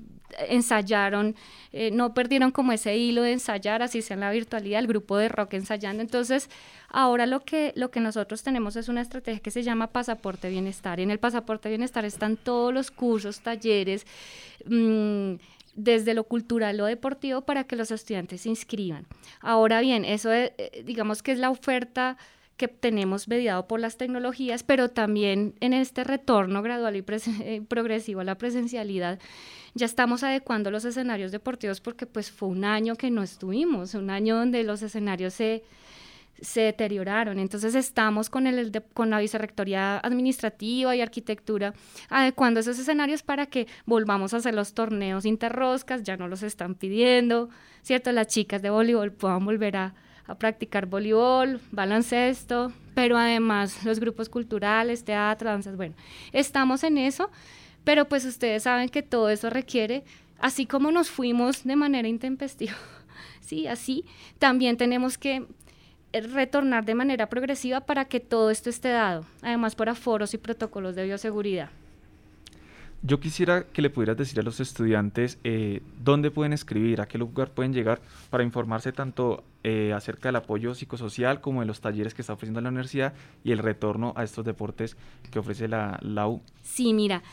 ensayaron, 0.47 1.35
eh, 1.71 1.91
no 1.91 2.13
perdieron 2.13 2.51
como 2.51 2.71
ese 2.71 2.97
hilo 2.97 3.21
de 3.21 3.33
ensayar, 3.33 3.81
así 3.81 4.01
sea 4.01 4.15
en 4.15 4.21
la 4.21 4.31
virtualidad, 4.31 4.79
el 4.79 4.87
grupo 4.87 5.17
de 5.17 5.29
rock 5.29 5.53
ensayando. 5.53 6.01
Entonces, 6.01 6.49
ahora 6.89 7.25
lo 7.25 7.41
que, 7.41 7.73
lo 7.75 7.91
que 7.91 7.99
nosotros 7.99 8.41
tenemos 8.43 8.75
es 8.75 8.89
una 8.89 9.01
estrategia 9.01 9.41
que 9.41 9.51
se 9.51 9.63
llama 9.63 9.91
Pasaporte 9.91 10.49
Bienestar. 10.49 10.99
Y 10.99 11.03
en 11.03 11.11
el 11.11 11.19
Pasaporte 11.19 11.69
Bienestar 11.69 12.05
están 12.05 12.37
todos 12.37 12.73
los 12.73 12.91
cursos, 12.91 13.41
talleres, 13.41 14.05
mmm, 14.65 15.35
desde 15.75 16.13
lo 16.13 16.25
cultural 16.25 16.79
o 16.81 16.85
deportivo 16.85 17.41
para 17.41 17.63
que 17.63 17.75
los 17.75 17.91
estudiantes 17.91 18.41
se 18.41 18.49
inscriban. 18.49 19.07
Ahora 19.39 19.81
bien, 19.81 20.05
eso 20.05 20.31
eh, 20.31 20.53
digamos 20.85 21.23
que 21.23 21.31
es 21.31 21.39
la 21.39 21.49
oferta 21.49 22.17
que 22.57 22.67
tenemos 22.67 23.27
mediado 23.27 23.67
por 23.67 23.79
las 23.79 23.97
tecnologías, 23.97 24.61
pero 24.61 24.89
también 24.89 25.55
en 25.61 25.73
este 25.73 26.03
retorno 26.03 26.61
gradual 26.61 26.95
y 26.95 27.03
eh, 27.43 27.63
progresivo 27.67 28.21
a 28.21 28.23
la 28.23 28.37
presencialidad, 28.37 29.19
ya 29.73 29.87
estamos 29.87 30.21
adecuando 30.21 30.69
los 30.69 30.85
escenarios 30.85 31.31
deportivos 31.31 31.81
porque 31.81 32.05
pues 32.05 32.29
fue 32.29 32.49
un 32.49 32.63
año 32.63 32.95
que 32.97 33.09
no 33.09 33.23
estuvimos, 33.23 33.95
un 33.95 34.11
año 34.11 34.35
donde 34.35 34.63
los 34.63 34.83
escenarios 34.83 35.33
se, 35.33 35.63
se 36.39 36.61
deterioraron. 36.61 37.39
Entonces 37.39 37.75
estamos 37.75 38.29
con, 38.29 38.47
el, 38.47 38.71
con 38.93 39.09
la 39.09 39.19
vicerrectoría 39.19 39.97
administrativa 39.99 40.95
y 40.95 41.01
arquitectura 41.01 41.73
adecuando 42.09 42.59
esos 42.59 42.79
escenarios 42.79 43.23
para 43.23 43.45
que 43.45 43.67
volvamos 43.85 44.33
a 44.33 44.37
hacer 44.37 44.55
los 44.55 44.73
torneos 44.73 45.25
interroscas, 45.25 46.03
ya 46.03 46.17
no 46.17 46.27
los 46.27 46.43
están 46.43 46.75
pidiendo, 46.75 47.49
¿cierto? 47.83 48.11
Las 48.11 48.27
chicas 48.27 48.61
de 48.61 48.69
voleibol 48.69 49.11
puedan 49.11 49.45
volver 49.45 49.77
a, 49.77 49.93
a 50.25 50.35
practicar 50.35 50.85
voleibol, 50.85 51.59
baloncesto, 51.71 52.71
pero 52.93 53.17
además 53.17 53.83
los 53.85 53.99
grupos 53.99 54.29
culturales, 54.29 55.03
teatro, 55.03 55.49
danzas, 55.49 55.75
bueno, 55.75 55.95
estamos 56.31 56.83
en 56.83 56.97
eso, 56.97 57.29
pero 57.83 58.07
pues 58.07 58.25
ustedes 58.25 58.63
saben 58.63 58.89
que 58.89 59.03
todo 59.03 59.29
eso 59.29 59.49
requiere, 59.49 60.03
así 60.39 60.65
como 60.65 60.91
nos 60.91 61.09
fuimos 61.09 61.63
de 61.63 61.75
manera 61.75 62.07
intempestiva, 62.07 62.75
sí, 63.41 63.67
así, 63.67 64.05
también 64.39 64.77
tenemos 64.77 65.17
que 65.17 65.45
retornar 66.13 66.85
de 66.85 66.95
manera 66.95 67.27
progresiva 67.29 67.81
para 67.81 68.05
que 68.05 68.19
todo 68.19 68.51
esto 68.51 68.69
esté 68.69 68.89
dado, 68.89 69.25
además 69.41 69.75
por 69.75 69.89
aforos 69.89 70.33
y 70.33 70.37
protocolos 70.37 70.95
de 70.95 71.05
bioseguridad. 71.05 71.69
Yo 73.03 73.19
quisiera 73.19 73.63
que 73.63 73.81
le 73.81 73.89
pudieras 73.89 74.15
decir 74.15 74.39
a 74.39 74.43
los 74.43 74.59
estudiantes 74.59 75.39
eh, 75.43 75.81
dónde 76.03 76.29
pueden 76.29 76.53
escribir, 76.53 77.01
a 77.01 77.07
qué 77.07 77.17
lugar 77.17 77.49
pueden 77.49 77.73
llegar 77.73 77.99
para 78.29 78.43
informarse 78.43 78.91
tanto 78.91 79.43
eh, 79.63 79.91
acerca 79.91 80.29
del 80.29 80.35
apoyo 80.35 80.75
psicosocial 80.75 81.41
como 81.41 81.61
de 81.61 81.65
los 81.65 81.81
talleres 81.81 82.13
que 82.13 82.21
está 82.21 82.33
ofreciendo 82.33 82.61
la 82.61 82.69
universidad 82.69 83.13
y 83.43 83.53
el 83.53 83.57
retorno 83.57 84.13
a 84.15 84.23
estos 84.23 84.45
deportes 84.45 84.97
que 85.31 85.39
ofrece 85.39 85.67
la, 85.67 85.97
la 86.03 86.27
U. 86.27 86.43
Sí, 86.61 86.93
mira, 86.93 87.23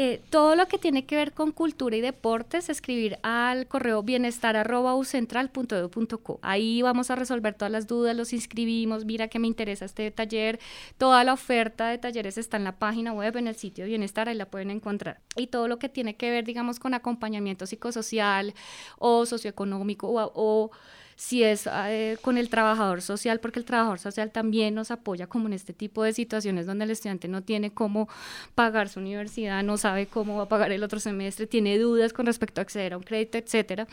eh, 0.00 0.22
todo 0.30 0.54
lo 0.54 0.68
que 0.68 0.78
tiene 0.78 1.06
que 1.06 1.16
ver 1.16 1.32
con 1.32 1.50
cultura 1.50 1.96
y 1.96 2.00
deportes, 2.00 2.68
escribir 2.68 3.18
al 3.24 3.66
correo 3.66 4.04
bienestar.ucentral.edu.co. 4.04 6.38
Ahí 6.40 6.82
vamos 6.82 7.10
a 7.10 7.16
resolver 7.16 7.54
todas 7.54 7.72
las 7.72 7.88
dudas, 7.88 8.14
los 8.14 8.32
inscribimos, 8.32 9.04
mira 9.04 9.26
que 9.26 9.40
me 9.40 9.48
interesa 9.48 9.86
este 9.86 10.08
taller. 10.12 10.60
Toda 10.98 11.24
la 11.24 11.32
oferta 11.32 11.88
de 11.88 11.98
talleres 11.98 12.38
está 12.38 12.58
en 12.58 12.62
la 12.62 12.78
página 12.78 13.12
web, 13.12 13.36
en 13.38 13.48
el 13.48 13.56
sitio 13.56 13.82
de 13.82 13.88
Bienestar, 13.88 14.28
ahí 14.28 14.36
la 14.36 14.46
pueden 14.46 14.70
encontrar. 14.70 15.18
Y 15.34 15.48
todo 15.48 15.66
lo 15.66 15.80
que 15.80 15.88
tiene 15.88 16.14
que 16.14 16.30
ver, 16.30 16.44
digamos, 16.44 16.78
con 16.78 16.94
acompañamiento 16.94 17.66
psicosocial 17.66 18.54
o 19.00 19.26
socioeconómico 19.26 20.06
o, 20.06 20.30
o 20.32 20.70
si 21.18 21.42
es 21.42 21.68
eh, 21.70 22.16
con 22.22 22.38
el 22.38 22.48
trabajador 22.48 23.02
social, 23.02 23.40
porque 23.40 23.58
el 23.58 23.64
trabajador 23.64 23.98
social 23.98 24.30
también 24.30 24.76
nos 24.76 24.92
apoya 24.92 25.26
como 25.26 25.48
en 25.48 25.52
este 25.52 25.72
tipo 25.72 26.04
de 26.04 26.12
situaciones 26.12 26.64
donde 26.64 26.84
el 26.84 26.92
estudiante 26.92 27.26
no 27.26 27.42
tiene 27.42 27.74
cómo 27.74 28.08
pagar 28.54 28.88
su 28.88 29.00
universidad, 29.00 29.64
no 29.64 29.78
sabe 29.78 30.06
cómo 30.06 30.36
va 30.36 30.44
a 30.44 30.48
pagar 30.48 30.70
el 30.70 30.84
otro 30.84 31.00
semestre, 31.00 31.48
tiene 31.48 31.76
dudas 31.76 32.12
con 32.12 32.26
respecto 32.26 32.60
a 32.60 32.62
acceder 32.62 32.92
a 32.92 32.98
un 32.98 33.02
crédito, 33.02 33.36
etcétera, 33.36 33.88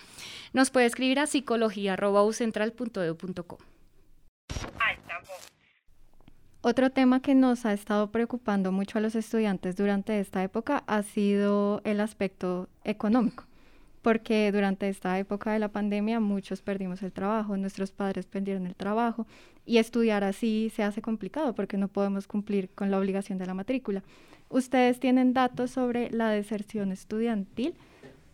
nos 0.54 0.70
puede 0.70 0.86
escribir 0.86 1.18
a 1.18 1.26
psicología.ucentral.edu.co. 1.26 3.58
Otro 6.62 6.92
tema 6.92 7.24
que 7.24 7.34
nos 7.34 7.66
ha 7.66 7.74
estado 7.74 8.12
preocupando 8.12 8.72
mucho 8.72 9.00
a 9.00 9.02
los 9.02 9.16
estudiantes 9.16 9.76
durante 9.76 10.20
esta 10.20 10.44
época 10.44 10.84
ha 10.86 11.02
sido 11.02 11.82
el 11.86 12.02
aspecto 12.02 12.70
económico 12.84 13.46
porque 14.06 14.52
durante 14.52 14.88
esta 14.88 15.18
época 15.18 15.52
de 15.52 15.58
la 15.58 15.70
pandemia 15.70 16.20
muchos 16.20 16.62
perdimos 16.62 17.02
el 17.02 17.12
trabajo, 17.12 17.58
nuestros 17.58 17.90
padres 17.92 18.28
perdieron 18.28 18.68
el 18.68 18.76
trabajo 18.76 19.26
y 19.66 19.80
estudiar 19.80 20.24
así 20.24 20.72
se 20.76 20.84
hace 20.84 21.02
complicado 21.02 21.56
porque 21.56 21.76
no 21.76 21.88
podemos 21.88 22.28
cumplir 22.28 22.70
con 22.70 22.92
la 22.92 23.00
obligación 23.00 23.40
de 23.40 23.48
la 23.48 23.56
matrícula. 23.56 24.04
¿Ustedes 24.48 25.00
tienen 25.00 25.34
datos 25.34 25.72
sobre 25.72 26.12
la 26.12 26.30
deserción 26.30 26.92
estudiantil 26.92 27.74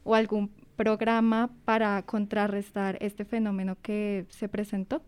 o 0.03 0.13
algún 0.13 0.51
programa 0.75 1.49
para 1.63 2.01
contrarrestar 2.01 2.97
este 2.99 3.23
fenómeno 3.23 3.77
que 3.81 4.25
se 4.27 4.49
presentó? 4.49 5.01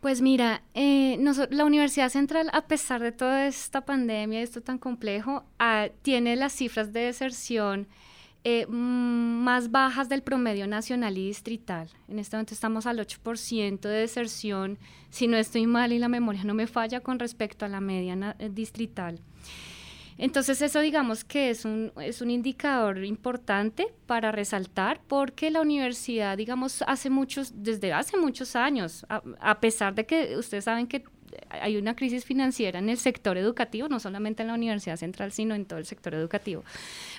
Pues 0.00 0.20
mira, 0.20 0.62
eh, 0.74 1.16
la 1.50 1.64
Universidad 1.64 2.08
Central, 2.08 2.50
a 2.52 2.62
pesar 2.62 3.00
de 3.00 3.12
toda 3.12 3.46
esta 3.46 3.84
pandemia, 3.84 4.42
esto 4.42 4.62
tan 4.62 4.78
complejo, 4.78 5.44
ah, 5.60 5.90
tiene 6.02 6.34
las 6.34 6.54
cifras 6.54 6.92
de 6.92 7.02
deserción 7.02 7.86
eh, 8.46 8.66
mm, 8.66 9.42
más 9.42 9.70
bajas 9.70 10.10
del 10.10 10.22
promedio 10.22 10.66
nacional 10.66 11.16
y 11.16 11.26
distrital. 11.26 11.88
En 12.08 12.18
este 12.18 12.36
momento 12.36 12.52
estamos 12.52 12.84
al 12.84 12.98
8% 12.98 13.80
de 13.88 13.96
deserción, 13.96 14.78
si 15.08 15.28
no 15.28 15.38
estoy 15.38 15.66
mal 15.66 15.92
y 15.94 15.98
la 15.98 16.08
memoria 16.08 16.44
no 16.44 16.52
me 16.52 16.66
falla 16.66 17.00
con 17.00 17.18
respecto 17.18 17.64
a 17.64 17.68
la 17.68 17.80
media 17.80 18.36
eh, 18.38 18.50
distrital. 18.52 19.18
Entonces 20.18 20.60
eso 20.62 20.80
digamos 20.80 21.24
que 21.24 21.50
es 21.50 21.64
un, 21.64 21.90
es 22.00 22.20
un 22.20 22.30
indicador 22.30 23.02
importante 23.04 23.88
para 24.06 24.30
resaltar 24.30 25.00
porque 25.08 25.50
la 25.50 25.60
universidad, 25.60 26.36
digamos, 26.36 26.82
hace 26.86 27.10
muchos, 27.10 27.52
desde 27.56 27.92
hace 27.92 28.16
muchos 28.16 28.54
años, 28.54 29.06
a 29.08 29.60
pesar 29.60 29.94
de 29.94 30.06
que 30.06 30.36
ustedes 30.36 30.64
saben 30.64 30.86
que 30.86 31.02
hay 31.48 31.76
una 31.76 31.96
crisis 31.96 32.24
financiera 32.24 32.78
en 32.78 32.88
el 32.88 32.98
sector 32.98 33.36
educativo, 33.36 33.88
no 33.88 34.00
solamente 34.00 34.42
en 34.42 34.48
la 34.48 34.54
Universidad 34.54 34.96
Central, 34.96 35.32
sino 35.32 35.54
en 35.54 35.66
todo 35.66 35.78
el 35.78 35.86
sector 35.86 36.14
educativo. 36.14 36.64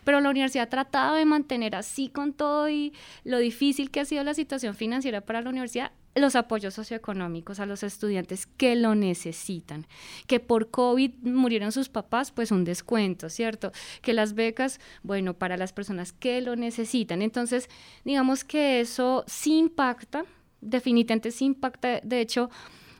Pero 0.03 0.19
la 0.19 0.29
universidad 0.29 0.65
ha 0.65 0.69
tratado 0.69 1.15
de 1.15 1.25
mantener 1.25 1.75
así 1.75 2.09
con 2.09 2.33
todo 2.33 2.69
y 2.69 2.93
lo 3.23 3.39
difícil 3.39 3.91
que 3.91 4.01
ha 4.01 4.05
sido 4.05 4.23
la 4.23 4.33
situación 4.33 4.75
financiera 4.75 5.21
para 5.21 5.41
la 5.41 5.49
universidad, 5.49 5.91
los 6.15 6.35
apoyos 6.35 6.73
socioeconómicos 6.73 7.59
a 7.59 7.65
los 7.65 7.83
estudiantes 7.83 8.47
que 8.47 8.75
lo 8.75 8.95
necesitan. 8.95 9.85
Que 10.27 10.39
por 10.39 10.69
COVID 10.71 11.11
murieron 11.23 11.71
sus 11.71 11.89
papás, 11.89 12.31
pues 12.31 12.51
un 12.51 12.63
descuento, 12.63 13.29
¿cierto? 13.29 13.71
Que 14.01 14.13
las 14.13 14.33
becas, 14.33 14.79
bueno, 15.03 15.33
para 15.33 15.57
las 15.57 15.73
personas 15.73 16.13
que 16.13 16.39
lo 16.41 16.55
necesitan. 16.55 17.21
Entonces, 17.21 17.69
digamos 18.05 18.43
que 18.45 18.79
eso 18.79 19.25
sí 19.27 19.57
impacta, 19.57 20.25
definitivamente 20.61 21.31
sí 21.31 21.45
impacta. 21.45 21.99
De 22.01 22.21
hecho, 22.21 22.49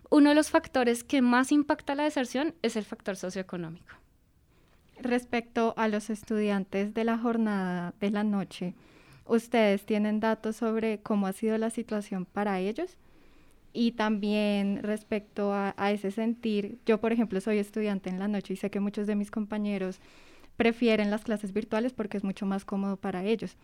uno 0.09 0.29
de 0.29 0.35
los 0.35 0.49
factores 0.49 1.03
que 1.03 1.21
más 1.21 1.51
impacta 1.51 1.95
la 1.95 2.03
deserción 2.03 2.53
es 2.61 2.75
el 2.75 2.83
factor 2.83 3.15
socioeconómico. 3.15 3.95
Respecto 4.99 5.73
a 5.77 5.87
los 5.87 6.09
estudiantes 6.09 6.93
de 6.93 7.03
la 7.03 7.17
jornada 7.17 7.93
de 7.99 8.11
la 8.11 8.23
noche, 8.23 8.75
¿ustedes 9.25 9.85
tienen 9.85 10.19
datos 10.19 10.55
sobre 10.55 10.99
cómo 10.99 11.27
ha 11.27 11.33
sido 11.33 11.57
la 11.57 11.69
situación 11.69 12.25
para 12.25 12.59
ellos? 12.59 12.97
Y 13.73 13.91
también 13.91 14.79
respecto 14.83 15.53
a, 15.53 15.73
a 15.77 15.91
ese 15.91 16.11
sentir, 16.11 16.79
yo 16.85 17.01
por 17.01 17.11
ejemplo 17.11 17.41
soy 17.41 17.57
estudiante 17.57 18.09
en 18.09 18.19
la 18.19 18.29
noche 18.29 18.53
y 18.53 18.57
sé 18.57 18.69
que 18.69 18.79
muchos 18.79 19.05
de 19.05 19.15
mis 19.15 19.31
compañeros 19.31 19.99
prefieren 20.55 21.11
las 21.11 21.23
clases 21.23 21.51
virtuales 21.51 21.91
porque 21.91 22.17
es 22.17 22.23
mucho 22.23 22.45
más 22.45 22.63
cómodo 22.63 22.95
para 22.95 23.25
ellos. 23.25 23.57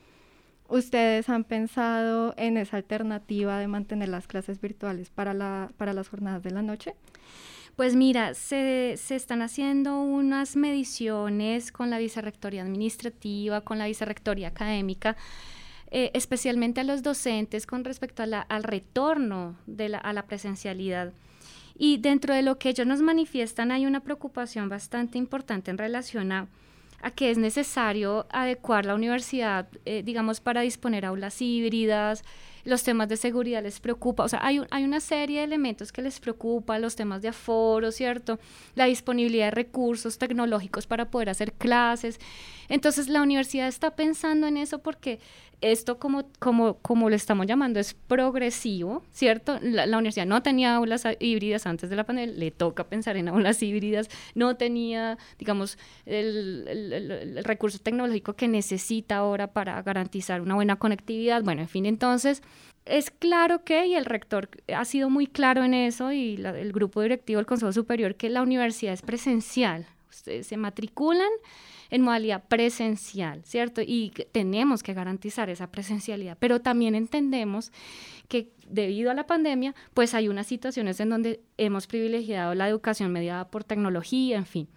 ¿Ustedes 0.72 1.28
han 1.28 1.44
pensado 1.44 2.34
en 2.38 2.56
esa 2.56 2.78
alternativa 2.78 3.60
de 3.60 3.68
mantener 3.68 4.08
las 4.08 4.26
clases 4.26 4.62
virtuales 4.62 5.10
para, 5.10 5.34
la, 5.34 5.70
para 5.76 5.92
las 5.92 6.08
jornadas 6.08 6.44
de 6.44 6.52
la 6.52 6.62
noche? 6.62 6.96
Pues 7.76 7.98
mira, 7.98 8.36
se, 8.36 8.96
se, 8.96 9.18
están 9.18 9.42
haciendo 9.42 10.02
unas 10.02 10.56
mediciones 10.56 11.74
con 11.74 11.90
la 11.90 11.98
vicerrectoría 11.98 12.62
administrativa, 12.62 13.60
con 13.60 13.80
la 13.80 13.88
vicerrectoría 13.88 14.48
académica, 14.48 15.18
eh, 15.90 16.10
especialmente 16.14 16.80
a 16.80 16.86
los 16.86 17.04
docentes 17.04 17.68
con 17.68 17.84
respecto 17.84 18.24
a 18.24 18.26
la, 18.26 18.40
al 18.40 18.64
retorno 18.64 19.58
de 19.66 19.90
la, 19.90 19.98
a 19.98 20.14
la 20.14 20.26
presencialidad. 20.26 21.12
Y 21.78 21.98
dentro 21.98 22.34
de 22.34 22.44
lo 22.44 22.58
que 22.58 22.70
ellos 22.70 22.88
nos 22.88 23.02
manifiestan 23.02 23.72
hay 23.72 23.86
una 23.86 24.00
preocupación 24.00 24.70
bastante 24.70 25.18
importante 25.18 25.70
en 25.70 25.78
relación 25.78 26.32
a 26.32 26.48
a 27.02 27.12
que 27.12 27.32
es 27.32 27.38
necesario 27.38 28.28
adecuar 28.32 28.86
la 28.86 28.96
universidad, 28.96 29.68
eh, 29.86 30.04
digamos, 30.04 30.40
para 30.40 30.62
disponer 30.62 31.06
aulas 31.06 31.42
híbridas, 31.42 32.24
los 32.64 32.84
temas 32.84 33.08
de 33.10 33.18
seguridad 33.18 33.64
les 33.64 33.80
preocupa, 33.80 34.24
o 34.24 34.30
sea, 34.30 34.40
hay, 34.44 34.62
hay 34.70 34.84
una 34.84 35.00
serie 35.00 35.40
de 35.40 35.46
elementos 35.46 35.92
que 35.92 36.02
les 36.02 36.20
preocupa, 36.20 36.80
los 36.80 36.96
temas 36.96 37.22
de 37.22 37.30
aforo, 37.30 37.92
¿cierto? 37.92 38.40
La 38.76 38.86
disponibilidad 38.86 39.46
de 39.46 39.52
recursos 39.52 40.18
tecnológicos 40.18 40.88
para 40.88 41.10
poder 41.10 41.30
hacer 41.30 41.54
clases. 41.54 42.20
Entonces 42.70 43.08
la 43.10 43.22
universidad 43.22 43.68
está 43.68 43.96
pensando 43.96 44.48
en 44.48 44.58
eso 44.58 44.80
porque 44.80 45.20
esto 45.62 46.00
como, 46.00 46.24
como, 46.40 46.78
como 46.78 47.10
lo 47.10 47.16
estamos 47.16 47.46
llamando 47.46 47.80
es 47.80 47.94
progresivo, 47.94 49.04
¿cierto? 49.12 49.60
La, 49.62 49.86
universidad 49.98 50.26
no 50.26 50.42
tenía 50.42 50.76
aulas 50.76 51.06
híbridas 51.20 51.68
antes 51.68 51.90
de 51.90 51.96
la 51.96 52.04
pandemia, 52.04 52.36
le 52.36 52.52
toca 52.52 52.84
pensar 52.86 53.16
en 53.16 53.28
aulas 53.28 53.62
híbridas, 53.62 54.10
no 54.34 54.56
tenía, 54.58 55.20
digamos, 55.38 55.78
el, 56.06 56.66
el, 56.68 57.44
recurso 57.44 57.78
tecnológico 57.78 58.34
que 58.34 58.48
necesita 58.48 59.18
ahora 59.18 59.54
para 59.54 59.82
garantizar 59.84 60.42
una 60.42 60.56
buena 60.56 60.78
conectividad. 60.78 61.44
Bueno, 61.44 61.62
en 61.62 61.68
fin, 61.68 61.86
entonces 61.86 62.42
es 62.86 63.12
claro 63.12 63.64
que, 63.64 63.86
y 63.86 63.96
el 63.96 64.06
rector 64.06 64.50
ha 64.76 64.86
sido 64.86 65.10
muy 65.10 65.28
claro 65.28 65.64
en 65.64 65.74
eso, 65.74 66.12
y 66.12 66.36
el 66.36 66.72
grupo 66.72 67.02
directivo 67.02 67.38
del 67.38 67.46
Consejo 67.46 67.72
Superior, 67.72 68.16
que 68.16 68.30
la 68.30 68.42
universidad 68.42 68.94
es 68.94 69.02
presencial. 69.02 69.86
Ustedes 70.10 70.48
se 70.48 70.58
matriculan 70.58 71.30
en 71.90 72.02
modalidad 72.02 72.44
presencial, 72.48 73.44
¿cierto? 73.44 73.82
Y 73.86 74.12
tenemos 74.32 74.82
que 74.82 74.94
garantizar 74.94 75.50
esa 75.50 75.72
presencialidad, 75.72 76.38
pero 76.40 76.62
también 76.62 76.96
entendemos 76.96 77.72
que 78.28 78.50
debido 78.66 79.12
a 79.12 79.14
la 79.14 79.28
pandemia, 79.28 79.76
pues 79.94 80.14
hay 80.14 80.30
unas 80.30 80.48
situaciones 80.48 81.00
en 81.02 81.10
donde 81.10 81.42
hemos 81.58 81.88
privilegiado 81.88 82.56
la 82.56 82.70
educación 82.70 83.12
mediada 83.12 83.50
por 83.50 83.66
tecnología, 83.66 84.38
en 84.38 84.46
fin. 84.46 84.70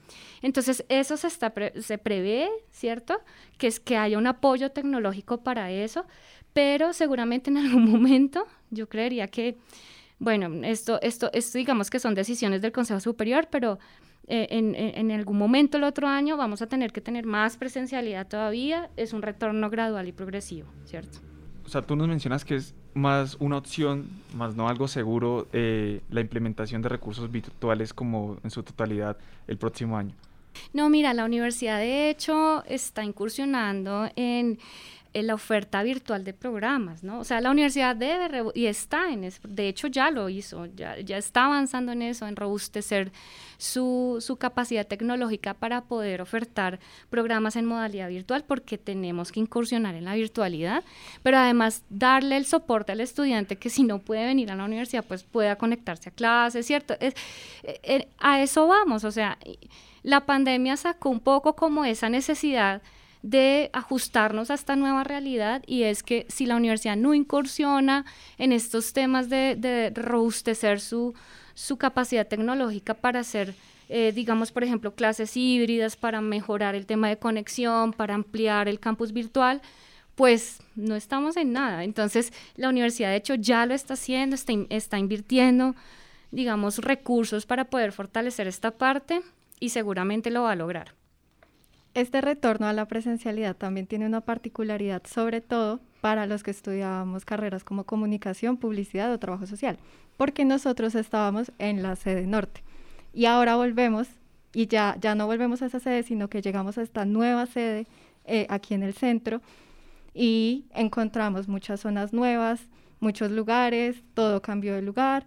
Entonces, 0.43 0.85
eso 0.89 1.17
se, 1.17 1.29
está 1.29 1.55
se 1.81 1.99
prevé, 1.99 2.51
¿cierto? 2.73 3.21
Que 3.57 3.69
es 3.69 3.79
que 3.79 3.97
haya 3.97 4.19
un 4.19 4.27
apoyo 4.27 4.73
tecnológico 4.73 5.45
para 5.45 5.71
eso, 5.71 6.07
pero 6.55 6.95
seguramente 6.95 7.51
en 7.51 7.59
algún 7.59 7.91
momento 7.91 8.47
yo 8.71 8.89
creería 8.89 9.29
que, 9.29 9.59
bueno, 10.19 10.65
esto, 10.65 10.99
esto, 11.03 11.31
esto 11.35 11.59
digamos 11.59 11.91
que 11.91 11.99
son 11.99 12.15
decisiones 12.15 12.63
del 12.63 12.73
Consejo 12.73 13.01
Superior, 13.01 13.49
pero 13.51 13.79
eh, 14.27 14.47
en, 14.51 15.11
algún 15.11 15.37
momento 15.37 15.77
el 15.77 15.85
otro 15.85 16.09
año 16.09 16.39
vamos 16.39 16.63
a 16.63 16.67
tener 16.67 16.93
que 16.93 17.03
tener 17.03 17.27
más 17.27 17.59
presencialidad 17.59 18.27
todavía, 18.27 18.89
es 18.97 19.13
un 19.13 19.21
retorno 19.21 19.69
gradual 19.69 20.09
y 20.09 20.13
progresivo, 20.13 20.69
¿cierto? 20.87 21.19
O 21.67 21.69
sea, 21.69 21.83
tú 21.83 21.97
nos 21.97 22.09
mencionas 22.09 22.45
que 22.45 22.55
es 22.55 22.75
más 22.95 23.37
una 23.41 23.59
opción, 23.59 24.09
más 24.35 24.55
no 24.55 24.69
algo 24.69 24.89
seguro, 24.89 25.49
eh, 25.53 26.01
la 26.09 26.21
implementación 26.21 26.81
de 26.81 26.89
recursos 26.89 27.31
virtuales 27.31 27.93
como 27.93 28.39
en 28.45 28.51
su 28.51 28.63
totalidad 28.63 29.19
el 29.47 29.59
próximo 29.59 29.99
año. 29.99 30.15
No, 30.73 30.89
mira, 30.89 31.13
la 31.15 31.25
universidad 31.25 31.79
de 31.79 32.11
hecho 32.11 32.65
está 32.67 33.03
incursionando 33.03 34.09
en 34.15 34.59
en 35.04 35.04
la 35.23 35.35
oferta 35.35 35.83
virtual 35.83 36.25
de 36.25 36.33
programas, 36.33 37.05
¿no? 37.05 37.21
O 37.21 37.25
sea, 37.25 37.41
la 37.41 37.51
universidad 37.51 37.95
debe, 37.95 38.51
y 38.55 38.67
está 38.67 39.13
en 39.13 39.23
eso, 39.25 39.41
de 39.47 39.69
hecho 39.69 39.87
ya 39.87 40.11
lo 40.11 40.29
hizo, 40.29 40.67
ya, 40.67 40.99
ya 40.99 41.17
está 41.17 41.45
avanzando 41.45 41.93
en 41.93 42.03
eso, 42.03 42.27
en 42.27 42.35
robustecer 42.35 43.13
su, 43.57 44.19
su 44.21 44.37
capacidad 44.37 44.87
tecnológica 44.87 45.55
para 45.55 45.83
poder 45.83 46.21
ofertar 46.21 46.81
programas 47.11 47.55
en 47.55 47.65
modalidad 47.65 48.09
virtual, 48.09 48.45
porque 48.45 48.77
tenemos 48.77 49.31
que 49.31 49.41
incursionar 49.41 49.95
en 49.95 50.05
la 50.05 50.15
virtualidad, 50.15 50.83
pero 51.23 51.39
además 51.39 51.85
darle 51.89 52.37
el 52.37 52.45
soporte 52.45 52.91
al 52.91 53.01
estudiante 53.01 53.57
que 53.57 53.71
si 53.71 53.85
no 53.85 54.01
puede 54.01 54.27
venir 54.27 54.51
a 54.51 54.57
la 54.57 54.65
universidad, 54.65 55.05
pues 55.05 55.23
pueda 55.23 55.57
conectarse 55.57 56.09
a 56.09 56.13
clases, 56.13 56.67
¿cierto? 56.67 56.95
Es, 56.99 57.15
eh, 57.63 57.79
eh, 57.85 58.09
a 58.19 58.43
eso 58.43 58.67
vamos, 58.67 59.05
o 59.05 59.13
sea, 59.13 59.39
la 60.03 60.27
pandemia 60.27 60.77
sacó 60.77 61.09
un 61.09 61.21
poco 61.21 61.55
como 61.55 61.85
esa 61.85 62.09
necesidad 62.09 62.83
de 63.25 63.71
ajustarnos 63.73 64.51
a 64.51 64.55
esta 64.55 64.77
nueva 64.77 65.03
realidad 65.03 65.63
y 65.67 65.85
es 65.85 66.03
que 66.03 66.27
si 66.29 66.45
la 66.45 66.57
universidad 66.57 66.95
no 66.95 67.15
incursiona 67.15 68.05
en 68.37 68.53
estos 68.53 68.93
temas 68.93 69.31
de, 69.31 69.91
robustecer 69.95 70.79
su, 70.79 71.15
su 71.55 71.79
capacidad 71.79 72.29
tecnológica 72.29 72.93
para 72.93 73.21
hacer 73.21 73.55
eh, 73.89 74.13
digamos, 74.15 74.51
por 74.51 74.65
ejemplo, 74.65 74.95
clases 74.95 75.37
híbridas 75.37 75.97
para 75.97 76.21
mejorar 76.21 76.75
el 76.75 76.87
tema 76.87 77.09
de 77.09 77.19
conexión, 77.19 77.93
para 77.93 78.15
ampliar 78.15 78.67
el 78.67 78.81
campus 78.81 79.13
virtual, 79.13 79.61
pues 80.15 80.61
no 80.75 80.95
estamos 80.95 81.37
en 81.37 81.53
nada. 81.53 81.85
Entonces, 81.85 82.33
la 82.57 82.71
universidad, 82.71 83.11
de 83.11 83.17
hecho, 83.17 83.35
ya 83.35 83.67
lo 83.67 83.75
está 83.75 83.95
haciendo, 83.95 84.35
está, 84.37 84.53
está 84.71 84.99
invirtiendo, 84.99 85.75
digamos, 86.31 86.79
recursos 86.79 87.45
para 87.45 87.67
poder 87.67 87.93
fortalecer 87.93 88.47
esta 88.49 88.71
parte 88.71 89.21
y 89.61 89.69
seguramente 89.69 90.31
lo 90.31 90.43
va 90.43 90.53
a 90.53 90.57
lograr. 90.57 90.95
Este 91.95 92.21
retorno 92.21 92.67
a 92.67 92.73
la 92.73 92.87
presencialidad 92.87 93.55
también 93.57 93.87
tiene 93.87 94.07
una 94.07 94.21
particularidad, 94.21 95.03
sobre 95.07 95.41
todo 95.41 95.79
para 96.01 96.27
los 96.27 96.43
que 96.43 96.51
estudiábamos 96.51 97.25
carreras 97.25 97.63
como 97.63 97.85
comunicación, 97.85 98.57
publicidad 98.57 99.13
o 99.13 99.19
trabajo 99.19 99.47
social, 99.47 99.79
porque 100.17 100.45
nosotros 100.45 100.97
estábamos 100.97 101.53
en 101.59 101.85
la 101.85 101.95
sede 101.95 102.27
norte 102.27 102.65
y 103.13 103.27
ahora 103.27 103.55
volvemos 103.55 104.09
y 104.53 104.67
ya, 104.67 104.97
ya 105.01 105.15
no 105.15 105.27
volvemos 105.27 105.63
a 105.63 105.67
esa 105.67 105.79
sede, 105.79 106.03
sino 106.03 106.29
que 106.29 106.43
llegamos 106.43 106.79
a 106.79 106.83
esta 106.83 107.05
nueva 107.05 107.47
sede 107.47 107.87
eh, 108.25 108.47
aquí 108.51 108.75
en 108.75 108.83
el 108.83 108.95
centro 108.95 109.41
y 110.15 110.65
encontramos 110.75 111.47
muchas 111.47 111.81
zonas 111.81 112.13
nuevas, 112.13 112.61
muchos 112.99 113.31
lugares, 113.31 114.03
todo 114.15 114.43
cambió 114.43 114.75
de 114.75 114.83
lugar. 114.83 115.27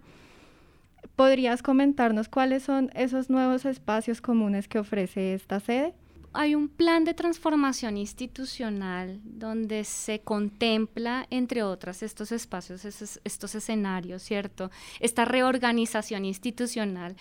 ¿Podrías 1.16 1.62
comentarnos 1.62 2.28
cuáles 2.28 2.62
son 2.62 2.90
esos 2.94 3.30
nuevos 3.30 3.64
espacios 3.64 4.20
comunes 4.20 4.68
que 4.68 4.78
ofrece 4.78 5.32
esta 5.32 5.60
sede? 5.60 5.94
Hay 6.32 6.54
un 6.54 6.68
plan 6.68 7.04
de 7.04 7.14
transformación 7.14 7.96
institucional 7.96 9.20
donde 9.24 9.84
se 9.84 10.20
contempla, 10.20 11.26
entre 11.30 11.62
otras, 11.62 12.02
estos 12.02 12.32
espacios, 12.32 12.84
estos, 12.84 13.54
escenarios, 13.54 14.22
¿cierto? 14.22 14.70
Esta 15.00 15.24
reorganización 15.24 16.24
institucional. 16.24 17.16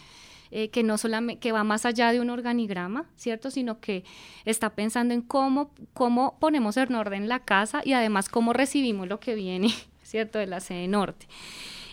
Eh, 0.49 0.69
que 0.69 0.81
no 0.81 0.97
solamente 0.97 1.41
que 1.41 1.51
va 1.51 1.65
más 1.65 1.85
allá 1.85 2.13
de 2.13 2.21
un 2.21 2.29
organigrama, 2.29 3.03
¿cierto? 3.17 3.51
Sino 3.51 3.81
que 3.81 4.05
está 4.45 4.75
pensando 4.75 5.13
en 5.13 5.21
cómo, 5.21 5.71
cómo 5.93 6.37
ponemos 6.39 6.77
en 6.77 6.95
orden 6.95 7.27
la 7.27 7.43
casa 7.43 7.81
y 7.83 7.91
además 7.91 8.29
cómo 8.29 8.53
recibimos 8.53 9.09
lo 9.09 9.19
que 9.19 9.35
viene, 9.35 9.73
¿cierto? 10.03 10.39
De 10.39 10.47
la 10.47 10.61
sede 10.61 10.87
norte. 10.87 11.27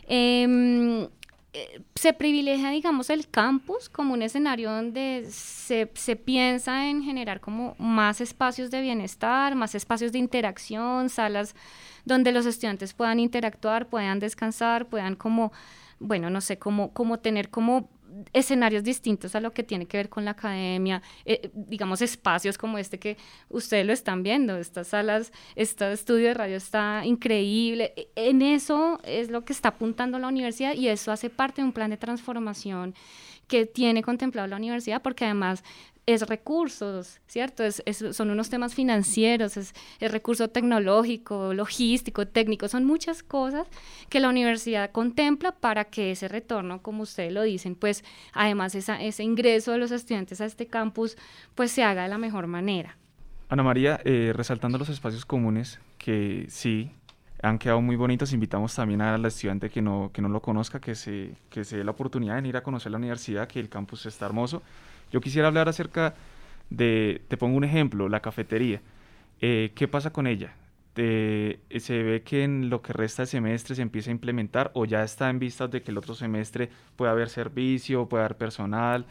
Em, 0.07 1.09
eh, 1.57 1.83
se 1.95 2.13
privilegia, 2.13 2.71
digamos, 2.71 3.11
el 3.11 3.29
campus 3.29 3.89
como 3.89 4.13
un 4.13 4.23
escenario 4.23 4.73
donde 4.73 5.25
se, 5.31 5.89
se, 5.95 6.17
piensa 6.17 6.89
en 6.89 7.05
generar 7.05 7.41
como 7.41 7.77
más 7.79 8.21
espacios 8.21 8.73
de 8.73 8.81
bienestar, 8.81 9.55
más 9.55 9.77
espacios 9.77 10.11
de 10.11 10.19
interacción, 10.19 11.09
salas 11.09 11.55
donde 12.05 12.33
los 12.33 12.45
estudiantes 12.47 12.93
puedan 12.93 13.21
interactuar, 13.21 13.89
puedan 13.89 14.19
descansar, 14.19 14.87
puedan 14.87 15.15
como, 15.15 15.53
bueno, 16.01 16.29
no 16.29 16.41
sé, 16.41 16.59
como, 16.59 16.93
como 16.93 17.21
tener 17.21 17.51
como 17.51 17.89
escenarios 18.33 18.83
distintos 18.83 19.35
a 19.35 19.41
lo 19.41 19.53
que 19.53 19.63
tiene 19.63 19.87
que 19.87 19.97
ver 19.97 20.09
con 20.09 20.25
la 20.25 20.33
academia, 20.33 21.03
eh, 21.25 21.51
digamos 21.55 22.03
espacios 22.03 22.59
como 22.59 22.79
este 22.79 22.99
que 22.99 23.17
ustedes 23.49 23.87
lo 23.87 23.93
están 23.93 24.23
viendo, 24.23 24.57
estas 24.57 24.89
salas, 24.89 25.33
este 25.57 25.93
estudio 25.93 26.29
de 26.29 26.35
radio 26.35 26.57
está 26.57 27.03
increíble, 27.05 27.93
e, 27.97 28.09
en 28.17 28.43
eso 28.43 29.01
es 29.05 29.31
lo 29.31 29.45
que 29.45 29.53
está 29.53 29.71
apuntando 29.71 30.19
la 30.19 30.29
universidad 30.29 30.75
y 30.75 30.89
eso 30.89 31.13
hace 31.13 31.31
parte 31.31 31.63
de 31.63 31.67
un 31.67 31.73
plan 31.73 31.91
de 31.91 31.97
transformación 31.97 32.95
que 33.47 33.67
tiene 33.67 34.03
contemplado 34.03 34.49
la 34.49 34.57
universidad 34.57 35.03
porque 35.03 35.25
además 35.25 35.63
es 36.07 36.23
recursos, 36.29 37.21
¿cierto? 37.27 37.65
Es, 37.65 37.83
son 38.13 38.31
unos 38.31 38.51
temas 38.51 38.75
financieros, 38.75 39.57
es, 39.57 39.75
recurso 40.01 40.49
tecnológico, 40.49 41.55
logístico, 41.55 42.27
técnico, 42.27 42.69
son 42.69 42.85
muchas 42.85 43.23
cosas 43.23 43.67
que 44.09 44.21
la 44.21 44.29
universidad 44.29 44.91
contempla 44.91 45.53
para 45.53 45.85
que 45.85 46.11
ese 46.11 46.29
retorno, 46.29 46.83
como 46.83 47.03
ustedes 47.03 47.33
lo 47.33 47.43
dicen, 47.43 47.75
pues 47.75 48.05
además 48.33 48.75
ese 48.75 49.23
ingreso 49.23 49.73
de 49.73 49.79
los 49.79 49.91
estudiantes 49.91 50.41
a 50.41 50.45
este 50.45 50.67
campus, 50.67 51.17
pues 51.55 51.71
se 51.73 51.83
haga 51.83 52.03
de 52.03 52.09
la 52.09 52.19
mejor 52.19 52.47
manera. 52.47 52.97
Ana 53.49 53.63
María, 53.63 54.01
eh, 54.05 54.33
resaltando 54.35 54.79
los 54.79 54.89
espacios 54.89 55.25
comunes, 55.25 55.81
que 55.99 56.47
sí 56.49 56.91
han 57.43 57.59
quedado 57.59 57.81
muy 57.83 57.97
bonitos, 57.97 58.33
invitamos 58.33 58.75
también 58.75 59.03
a 59.03 59.19
la 59.19 59.29
estudiante 59.29 59.69
que 59.69 59.83
no, 59.83 60.11
que 60.13 60.23
no 60.23 60.29
lo 60.29 60.41
conozca, 60.41 60.81
que 60.81 60.95
se, 60.95 61.35
que 61.51 61.65
se 61.65 61.77
dé 61.77 61.85
la 61.85 61.91
oportunidad 61.91 62.41
de 62.43 62.49
ir 62.49 62.57
a 62.57 62.63
conocer 62.63 62.91
la 62.91 62.99
universidad, 62.99 63.47
que 63.47 63.61
el 63.61 63.69
campus 63.69 64.07
está 64.07 64.27
hermoso 64.27 64.63
yo 65.15 65.21
quisiera 65.21 65.47
hablar 65.47 65.69
acerca 65.69 66.17
de, 66.71 67.23
te 67.29 67.37
pongo 67.37 67.57
un 67.57 67.63
ejemplo, 67.63 68.09
la 68.09 68.19
cafetería. 68.19 68.83
Eh, 69.41 69.71
¿Qué 69.77 69.87
pasa 69.87 70.13
con 70.13 70.27
ella? 70.27 70.57
¿Se 70.97 72.03
ve 72.03 72.23
que 72.25 72.43
en 72.43 72.69
lo 72.69 72.83
que 72.83 72.93
resta 72.93 73.23
de 73.23 73.27
semestre 73.27 73.77
se 73.77 73.83
empieza 73.83 74.11
a 74.11 74.13
implementar 74.13 74.73
o 74.75 74.87
ya 74.87 75.05
está 75.05 75.31
en 75.31 75.39
vistas 75.39 75.71
de 75.71 75.83
que 75.83 75.93
el 75.93 75.99
otro 75.99 76.17
semestre 76.17 76.69
puede 76.97 77.13
haber 77.13 77.29
servicio, 77.29 78.09
puede 78.09 78.25
haber 78.25 78.37
personal? 78.37 79.07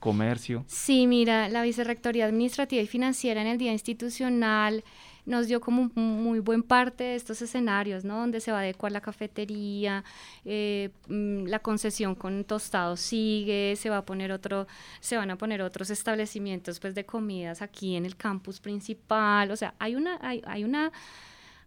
comercio. 0.00 0.66
Sí, 0.66 1.06
mira, 1.06 1.48
la 1.48 1.62
Vicerrectoría 1.62 2.26
Administrativa 2.26 2.82
y 2.82 2.86
Financiera 2.86 3.40
en 3.40 3.46
el 3.46 3.56
Día 3.56 3.72
Institucional 3.72 4.84
nos 5.26 5.46
dio 5.46 5.60
como 5.60 5.90
muy 5.94 6.40
buen 6.40 6.62
parte 6.62 7.04
de 7.04 7.14
estos 7.14 7.40
escenarios, 7.42 8.04
¿no? 8.04 8.18
Donde 8.18 8.40
se 8.40 8.52
va 8.52 8.58
a 8.58 8.60
adecuar 8.60 8.92
la 8.92 9.00
cafetería, 9.00 10.04
eh, 10.44 10.90
mm, 11.08 11.44
la 11.46 11.58
concesión 11.60 12.14
con 12.14 12.44
tostados 12.44 13.00
sigue, 13.00 13.74
se 13.76 13.90
va 13.90 13.98
a 13.98 14.04
poner 14.04 14.32
otro, 14.32 14.66
se 15.00 15.16
van 15.16 15.30
a 15.30 15.36
poner 15.36 15.62
otros 15.62 15.90
establecimientos 15.90 16.80
pues 16.80 16.94
de 16.94 17.04
comidas 17.04 17.62
aquí 17.62 17.96
en 17.96 18.04
el 18.04 18.16
campus 18.16 18.60
principal, 18.60 19.50
o 19.50 19.56
sea, 19.56 19.74
hay 19.78 19.94
una, 19.96 20.18
hay, 20.20 20.42
hay 20.46 20.64
una 20.64 20.92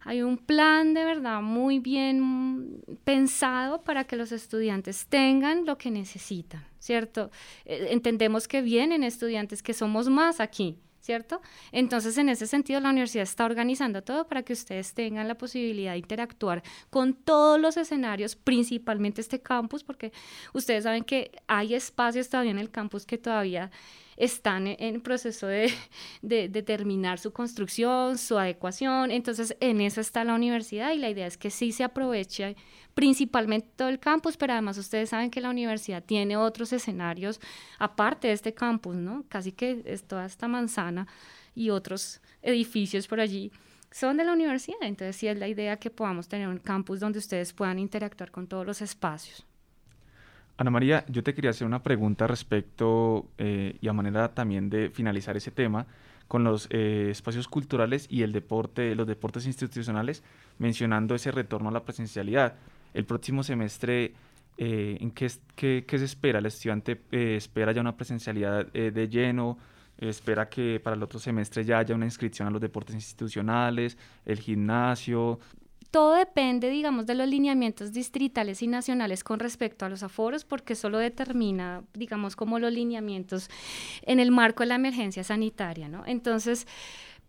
Hay 0.02 0.22
un 0.22 0.38
plan 0.38 0.94
de 0.94 1.04
verdad 1.04 1.42
muy 1.42 1.80
bien 1.80 2.82
pensado 3.04 3.82
para 3.84 4.06
que 4.06 4.16
los 4.16 4.32
estudiantes 4.32 5.08
tengan 5.08 5.66
lo 5.66 5.78
que 5.78 5.92
necesitan, 5.92 6.64
¿cierto? 6.80 7.30
Eh, 7.66 7.88
entendemos 7.92 8.48
que 8.48 8.62
vienen 8.62 9.04
estudiantes 9.04 9.62
que 9.62 9.74
somos 9.74 10.08
más 10.08 10.40
aquí, 10.40 10.78
¿cierto? 11.00 11.42
Entonces, 11.72 12.18
en 12.18 12.30
ese 12.30 12.48
sentido, 12.48 12.80
la 12.80 12.90
universidad 12.90 13.24
está 13.24 13.46
organizando 13.46 14.04
todo 14.04 14.28
para 14.28 14.44
que 14.44 14.54
ustedes 14.54 14.94
tengan 14.94 15.28
la 15.28 15.36
posibilidad 15.36 15.94
de 15.94 16.00
interactuar 16.00 16.64
con 16.90 17.14
todos 17.14 17.60
los 17.60 17.78
escenarios, 17.78 18.36
principalmente 18.36 19.22
este 19.22 19.40
campus, 19.40 19.84
porque 19.84 20.12
ustedes 20.54 20.84
saben 20.84 21.04
que 21.04 21.32
hay 21.48 21.74
espacios 21.76 22.30
todavía 22.30 22.52
en 22.52 22.60
el 22.60 22.72
campus 22.72 23.06
que 23.06 23.18
todavía 23.18 23.72
están 24.18 24.68
e-, 24.68 24.78
en 24.80 25.00
proceso 25.02 25.48
de, 25.48 25.72
de, 26.22 26.64
terminar 26.64 27.20
su 27.20 27.32
construcción, 27.32 28.18
su 28.18 28.38
adecuación. 28.38 29.12
Entonces, 29.12 29.56
en 29.60 29.80
eso 29.82 30.02
está 30.02 30.24
la 30.24 30.36
universidad 30.36 30.92
y 30.92 30.98
la 30.98 31.10
idea 31.10 31.28
es 31.28 31.38
que 31.38 31.50
sí 31.50 31.72
se 31.72 31.84
aproveche 31.84 32.56
principalmente 32.94 33.70
todo 33.76 33.90
el 33.90 34.00
campus, 34.00 34.38
pero 34.38 34.54
además 34.54 34.78
ustedes 34.78 35.10
saben 35.10 35.30
que 35.30 35.40
la 35.40 35.52
universidad 35.52 36.04
tiene 36.04 36.36
otros 36.36 36.74
escenarios 36.74 37.40
aparte 37.78 38.28
de 38.28 38.34
este 38.34 38.54
campus, 38.54 38.96
¿no? 38.96 39.24
Casi 39.30 39.52
que 39.52 39.84
es 39.86 40.04
toda 40.04 40.26
esta 40.26 40.48
manzana 40.48 41.08
y 41.54 41.70
otros 41.70 42.22
edificios 42.42 43.08
por 43.08 43.20
allí 43.20 43.52
son 43.92 44.18
de 44.18 44.24
la 44.24 44.34
universidad. 44.34 44.82
Entonces, 44.82 45.16
sí 45.16 45.28
es 45.28 45.38
la 45.38 45.48
idea 45.48 45.78
que 45.78 45.90
podamos 45.90 46.28
tener 46.28 46.48
un 46.48 46.58
campus 46.58 47.00
donde 47.00 47.20
ustedes 47.20 47.54
puedan 47.54 47.80
interactuar 47.80 48.32
con 48.32 48.48
todos 48.48 48.66
los 48.66 48.82
espacios. 48.82 49.46
Ana 50.58 50.72
María, 50.72 51.06
yo 51.08 51.22
te 51.22 51.36
quería 51.36 51.52
hacer 51.52 51.68
una 51.68 51.84
pregunta 51.84 52.26
respecto 52.26 53.30
eh, 53.38 53.78
y 53.80 53.88
a 53.88 53.94
manera 53.94 54.34
también 54.34 54.72
de 54.72 54.90
finalizar 54.90 55.38
ese 55.38 55.52
tema 55.52 55.86
con 56.28 56.44
los 56.44 56.68
eh, 56.72 57.10
espacios 57.12 57.48
culturales 57.48 58.08
y 58.10 58.24
el 58.24 58.32
deporte, 58.32 58.96
los 58.96 59.06
deportes 59.06 59.46
institucionales, 59.46 60.24
mencionando 60.58 61.14
ese 61.14 61.32
retorno 61.32 61.70
a 61.70 61.72
la 61.72 61.84
presencialidad. 61.84 62.56
El 62.96 63.06
próximo 63.06 63.44
semestre, 63.44 64.16
eh, 64.58 64.98
¿en 65.00 65.12
qué, 65.12 65.30
qué, 65.56 66.00
se 66.00 66.06
espera? 66.06 66.40
¿El 66.40 66.48
estudiante 66.48 67.04
espera 67.12 67.72
ya 67.72 67.82
una 67.82 67.96
presencialidad 67.96 68.66
de 68.66 69.08
lleno? 69.08 69.60
¿Espera 70.00 70.50
que 70.50 70.80
para 70.80 70.96
el 70.96 71.04
otro 71.04 71.20
semestre 71.20 71.64
ya 71.66 71.78
haya 71.78 71.94
una 71.94 72.06
inscripción 72.06 72.48
a 72.48 72.52
los 72.52 72.62
deportes 72.62 72.96
institucionales, 72.96 73.96
el 74.26 74.40
gimnasio? 74.40 75.40
Todo 75.92 76.16
depende, 76.16 76.70
digamos, 76.70 77.06
de 77.06 77.16
los 77.16 77.28
lineamientos 77.28 77.92
distritales 77.94 78.62
y 78.62 78.68
nacionales 78.68 79.24
con 79.24 79.40
respecto 79.40 79.86
a 79.86 79.90
los 79.90 80.04
aforos, 80.04 80.46
porque 80.46 80.74
eso 80.74 80.90
lo 80.90 80.98
determina, 80.98 81.84
digamos, 81.94 82.36
como 82.36 82.60
los 82.60 82.72
lineamientos 82.72 83.50
en 84.04 84.20
el 84.20 84.32
marco 84.32 84.64
de 84.64 84.68
la 84.68 84.76
emergencia 84.76 85.24
sanitaria, 85.24 85.88
¿no? 85.88 86.04
Entonces, 86.06 86.68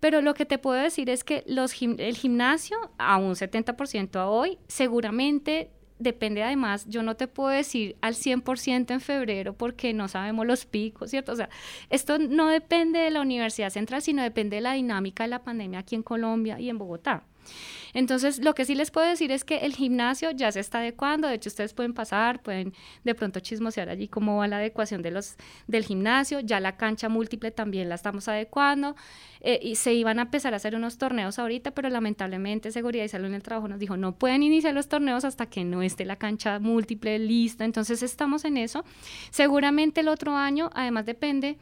pero 0.01 0.23
lo 0.23 0.35
que 0.35 0.47
te 0.47 0.59
puedo 0.59 0.81
decir 0.81 1.11
es 1.11 1.25
que 1.25 1.44
los 1.47 1.75
el 1.83 2.16
gimnasio, 2.16 2.77
a 2.99 3.16
un 3.16 3.35
70% 3.35 4.16
a 4.16 4.29
hoy, 4.29 4.59
seguramente 4.68 5.71
depende 5.99 6.42
además, 6.42 6.87
yo 6.88 7.03
no 7.03 7.16
te 7.16 7.27
puedo 7.27 7.51
decir 7.51 7.97
al 8.01 8.14
100% 8.14 8.92
en 8.92 9.01
febrero 9.01 9.55
porque 9.55 9.92
no 9.92 10.09
sabemos 10.09 10.47
los 10.47 10.64
picos, 10.64 11.11
¿cierto? 11.11 11.33
O 11.33 11.37
sea, 11.37 11.49
esto 11.90 12.18
no 12.18 12.49
depende 12.49 13.01
de 13.01 13.11
la 13.11 13.21
Universidad 13.21 13.71
Central, 13.71 14.03
sino 14.03 14.23
depende 14.23 14.57
de 14.57 14.62
la 14.62 14.75
dinámica 14.75 15.25
de 15.25 15.31
la 15.31 15.42
pandemia 15.42 15.81
aquí 15.81 15.97
en 15.97 16.03
Colombia 16.03 16.61
y 16.61 16.71
en 16.71 16.79
Bogotá. 16.79 17.25
Entonces, 17.94 18.38
lo 18.38 18.54
que 18.54 18.64
sí 18.64 18.74
les 18.74 18.90
puedo 18.90 19.06
decir 19.06 19.32
es 19.32 19.44
que 19.44 19.58
el 19.58 19.74
gimnasio 19.74 20.30
ya 20.30 20.52
se 20.52 20.61
está 20.61 20.78
adecuando, 20.78 21.28
de 21.28 21.34
hecho 21.34 21.48
ustedes 21.48 21.72
pueden 21.74 21.94
pasar, 21.94 22.42
pueden 22.42 22.74
de 23.04 23.14
pronto 23.14 23.40
chismosear 23.40 23.88
allí 23.88 24.08
cómo 24.08 24.37
va 24.37 24.48
la 24.48 24.58
adecuación 24.58 25.02
de 25.02 25.11
los, 25.11 25.37
del 25.66 25.84
gimnasio, 25.84 26.40
ya 26.40 26.61
la 26.61 26.76
cancha 26.76 27.08
múltiple 27.08 27.50
también 27.50 27.88
la 27.88 27.94
estamos 27.94 28.28
adecuando, 28.28 28.96
eh, 29.40 29.58
y 29.62 29.76
se 29.76 29.94
iban 29.94 30.18
a 30.18 30.22
empezar 30.22 30.52
a 30.52 30.56
hacer 30.56 30.74
unos 30.74 30.98
torneos 30.98 31.38
ahorita, 31.38 31.70
pero 31.70 31.88
lamentablemente 31.88 32.72
Seguridad 32.72 33.04
y 33.04 33.08
Salud 33.08 33.26
en 33.26 33.34
el 33.34 33.42
Trabajo 33.42 33.68
nos 33.68 33.78
dijo, 33.78 33.96
no 33.96 34.16
pueden 34.16 34.42
iniciar 34.42 34.74
los 34.74 34.88
torneos 34.88 35.24
hasta 35.24 35.46
que 35.46 35.64
no 35.64 35.82
esté 35.82 36.04
la 36.04 36.16
cancha 36.16 36.58
múltiple 36.58 37.18
lista, 37.18 37.64
entonces 37.64 38.02
estamos 38.02 38.44
en 38.44 38.56
eso. 38.56 38.84
Seguramente 39.30 40.00
el 40.00 40.08
otro 40.08 40.37
año, 40.37 40.70
además 40.74 41.06
depende 41.06 41.58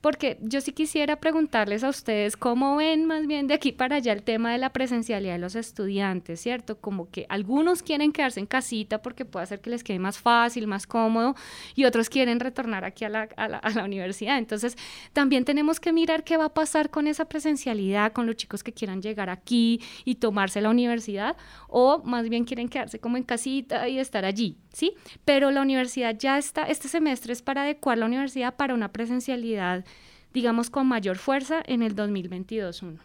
porque 0.00 0.38
yo 0.40 0.60
sí 0.60 0.72
quisiera 0.72 1.16
preguntarles 1.16 1.84
a 1.84 1.88
ustedes 1.88 2.36
cómo 2.36 2.76
ven 2.76 3.06
más 3.06 3.26
bien 3.26 3.46
de 3.46 3.54
aquí 3.54 3.72
para 3.72 3.96
allá 3.96 4.12
el 4.12 4.22
tema 4.22 4.52
de 4.52 4.58
la 4.58 4.72
presencialidad 4.72 5.34
de 5.34 5.38
los 5.38 5.56
estudiantes, 5.56 6.40
¿cierto? 6.40 6.80
Como 6.80 7.10
que 7.10 7.26
algunos 7.28 7.82
quieren 7.82 8.12
quedarse 8.12 8.40
en 8.40 8.46
casita 8.46 9.02
porque 9.02 9.24
puede 9.24 9.44
hacer 9.44 9.60
que 9.60 9.70
les 9.70 9.82
quede 9.82 9.98
más 9.98 10.18
fácil, 10.18 10.66
más 10.66 10.86
cómodo, 10.86 11.34
y 11.74 11.84
otros 11.84 12.08
quieren 12.08 12.40
retornar 12.40 12.84
aquí 12.84 13.04
a 13.04 13.08
la, 13.08 13.28
a 13.36 13.48
la, 13.48 13.58
a 13.58 13.70
la 13.70 13.84
universidad. 13.84 14.38
Entonces, 14.38 14.76
también 15.12 15.44
tenemos 15.44 15.80
que 15.80 15.92
mirar 15.92 16.24
qué 16.24 16.36
va 16.36 16.46
a 16.46 16.54
pasar 16.54 16.90
con 16.90 17.06
esa 17.06 17.24
presencialidad, 17.24 18.12
con 18.12 18.26
los 18.26 18.36
chicos 18.36 18.62
que 18.62 18.72
quieran 18.72 19.02
llegar 19.02 19.30
aquí 19.30 19.80
y 20.04 20.16
tomarse 20.16 20.60
la 20.60 20.70
universidad, 20.70 21.36
o 21.68 22.02
más 22.04 22.28
bien 22.28 22.44
quieren 22.44 22.68
quedarse 22.68 22.98
como 23.00 23.16
en 23.16 23.24
casita 23.24 23.88
y 23.88 23.98
estar 23.98 24.24
allí, 24.24 24.58
¿sí? 24.72 24.94
Pero 25.24 25.50
la 25.50 25.62
universidad 25.62 26.16
ya 26.18 26.38
está, 26.38 26.64
este 26.64 26.88
semestre 26.88 27.32
es 27.32 27.42
para 27.42 27.62
adecuar 27.62 27.98
la 27.98 28.06
universidad 28.06 28.56
para 28.56 28.74
una 28.74 28.92
presencialidad 28.92 29.84
digamos, 30.32 30.70
con 30.70 30.86
mayor 30.86 31.18
fuerza 31.18 31.62
en 31.66 31.82
el 31.82 31.94
2022-1. 31.96 32.98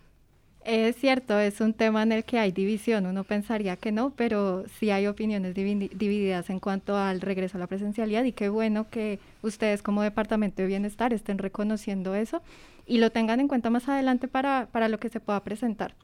Es 0.66 0.96
cierto, 0.96 1.38
es 1.40 1.60
un 1.60 1.74
tema 1.74 2.04
en 2.04 2.14
el 2.14 2.24
que 2.24 2.40
hay 2.40 2.54
división. 2.54 3.06
Uno 3.06 3.26
pensaría 3.26 3.76
que 3.76 3.92
no, 3.92 4.12
pero 4.12 4.64
sí 4.80 4.92
hay 4.92 5.08
opiniones 5.08 5.54
divididas 5.54 6.50
en 6.50 6.60
cuanto 6.62 6.96
al 6.96 7.20
regreso 7.20 7.58
a 7.58 7.60
la 7.60 7.68
presencialidad 7.68 8.24
y 8.24 8.32
qué 8.32 8.48
bueno 8.48 8.90
que 8.90 9.20
ustedes 9.42 9.82
como 9.82 10.04
Departamento 10.04 10.62
de 10.62 10.70
Bienestar 10.70 11.12
estén 11.12 11.38
reconociendo 11.38 12.16
eso 12.16 12.42
y 12.86 13.00
lo 13.00 13.12
tengan 13.12 13.42
en 13.42 13.50
cuenta 13.50 13.70
más 13.70 13.90
adelante 13.90 14.30
para, 14.30 14.68
para 14.72 14.88
lo 14.88 15.00
que 15.00 15.10
se 15.10 15.20
pueda 15.20 15.44
presentar. 15.44 15.96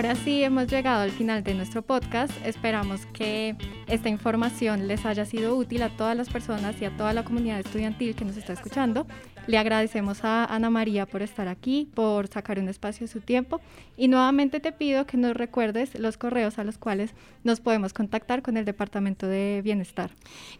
Ahora 0.00 0.14
sí 0.14 0.42
hemos 0.42 0.66
llegado 0.66 1.02
al 1.02 1.10
final 1.10 1.44
de 1.44 1.52
nuestro 1.52 1.82
podcast. 1.82 2.32
Esperamos 2.46 3.04
que 3.12 3.54
esta 3.86 4.08
información 4.08 4.88
les 4.88 5.04
haya 5.04 5.26
sido 5.26 5.54
útil 5.54 5.82
a 5.82 5.90
todas 5.90 6.16
las 6.16 6.30
personas 6.30 6.80
y 6.80 6.86
a 6.86 6.96
toda 6.96 7.12
la 7.12 7.22
comunidad 7.22 7.60
estudiantil 7.60 8.14
que 8.14 8.24
nos 8.24 8.38
está 8.38 8.54
escuchando. 8.54 9.06
Le 9.46 9.58
agradecemos 9.58 10.24
a 10.24 10.46
Ana 10.46 10.70
María 10.70 11.04
por 11.04 11.20
estar 11.20 11.48
aquí, 11.48 11.86
por 11.92 12.28
sacar 12.28 12.58
un 12.58 12.70
espacio 12.70 13.06
de 13.06 13.12
su 13.12 13.20
tiempo 13.20 13.60
y 13.94 14.08
nuevamente 14.08 14.58
te 14.58 14.72
pido 14.72 15.04
que 15.04 15.18
nos 15.18 15.36
recuerdes 15.36 15.98
los 15.98 16.16
correos 16.16 16.58
a 16.58 16.64
los 16.64 16.78
cuales 16.78 17.10
nos 17.44 17.60
podemos 17.60 17.92
contactar 17.92 18.40
con 18.40 18.56
el 18.56 18.64
Departamento 18.64 19.26
de 19.26 19.60
Bienestar. 19.62 20.12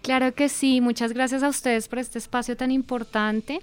Claro 0.03 0.35
que 0.35 0.51
sí, 0.51 0.83
muchas 0.83 1.15
gracias 1.15 1.43
a 1.43 1.49
ustedes 1.49 1.89
por 1.89 1.99
este 1.99 2.19
espacio 2.19 2.59
tan 2.59 2.71
importante. 2.71 3.63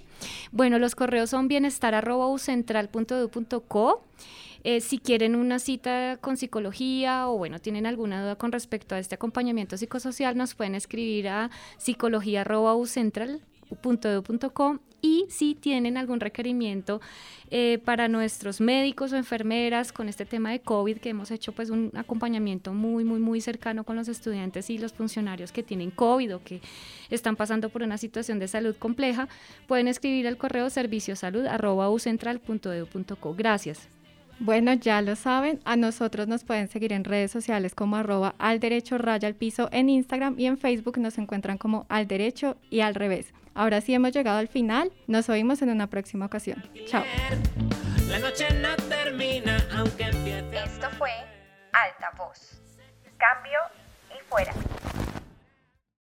Bueno, 0.50 0.80
los 0.80 0.96
correos 0.96 1.30
son 1.30 1.46
bienestar.ucentral.edu.co 1.46 4.02
eh, 4.64 4.80
si 4.80 4.98
quieren 4.98 5.36
una 5.36 5.58
cita 5.58 6.18
con 6.20 6.36
psicología 6.36 7.28
o 7.28 7.38
bueno, 7.38 7.58
tienen 7.58 7.86
alguna 7.86 8.20
duda 8.22 8.36
con 8.36 8.52
respecto 8.52 8.94
a 8.94 8.98
este 8.98 9.14
acompañamiento 9.14 9.76
psicosocial, 9.76 10.36
nos 10.36 10.54
pueden 10.54 10.74
escribir 10.74 11.28
a 11.28 11.50
psicología.ucentral.edu.com 11.78 14.78
y 15.00 15.26
si 15.28 15.54
tienen 15.54 15.96
algún 15.96 16.18
requerimiento 16.20 17.00
eh, 17.50 17.80
para 17.84 18.08
nuestros 18.08 18.60
médicos 18.60 19.12
o 19.12 19.16
enfermeras 19.16 19.92
con 19.92 20.08
este 20.08 20.26
tema 20.26 20.50
de 20.50 20.58
COVID, 20.60 20.98
que 20.98 21.10
hemos 21.10 21.30
hecho 21.30 21.52
pues 21.52 21.70
un 21.70 21.92
acompañamiento 21.94 22.74
muy, 22.74 23.04
muy, 23.04 23.20
muy 23.20 23.40
cercano 23.40 23.84
con 23.84 23.94
los 23.96 24.08
estudiantes 24.08 24.70
y 24.70 24.78
los 24.78 24.92
funcionarios 24.92 25.52
que 25.52 25.62
tienen 25.62 25.92
COVID 25.92 26.34
o 26.36 26.42
que 26.42 26.60
están 27.10 27.36
pasando 27.36 27.68
por 27.68 27.82
una 27.82 27.96
situación 27.96 28.40
de 28.40 28.48
salud 28.48 28.74
compleja, 28.76 29.28
pueden 29.66 29.88
escribir 29.88 30.26
al 30.26 30.36
correo 30.36 30.68
serviciosalud.ucentral.edu.co. 30.68 33.34
Gracias. 33.34 33.88
Bueno, 34.40 34.72
ya 34.74 35.02
lo 35.02 35.16
saben, 35.16 35.60
a 35.64 35.76
nosotros 35.76 36.28
nos 36.28 36.44
pueden 36.44 36.68
seguir 36.68 36.92
en 36.92 37.04
redes 37.04 37.30
sociales 37.30 37.74
como 37.74 37.96
arroba 37.96 38.34
al 38.38 38.60
derecho 38.60 38.96
raya 38.96 39.26
al 39.26 39.34
piso 39.34 39.68
en 39.72 39.88
Instagram 39.88 40.36
y 40.38 40.46
en 40.46 40.58
Facebook 40.58 40.98
nos 40.98 41.18
encuentran 41.18 41.58
como 41.58 41.86
al 41.88 42.06
derecho 42.06 42.56
y 42.70 42.80
al 42.80 42.94
revés. 42.94 43.32
Ahora 43.54 43.80
sí 43.80 43.94
hemos 43.94 44.12
llegado 44.12 44.38
al 44.38 44.46
final, 44.46 44.92
nos 45.08 45.28
oímos 45.28 45.60
en 45.62 45.70
una 45.70 45.88
próxima 45.88 46.26
ocasión. 46.26 46.62
Chao. 46.86 47.02
La 48.08 48.20
noche 48.20 48.46
no 48.62 48.76
termina 48.88 49.58
aunque 49.76 50.04
empiece. 50.04 50.62
Esto 50.64 50.88
fue 50.96 51.10
Alta 51.72 52.12
Voz. 52.16 52.60
Cambio 53.18 53.58
y 54.10 54.22
fuera. 54.28 54.52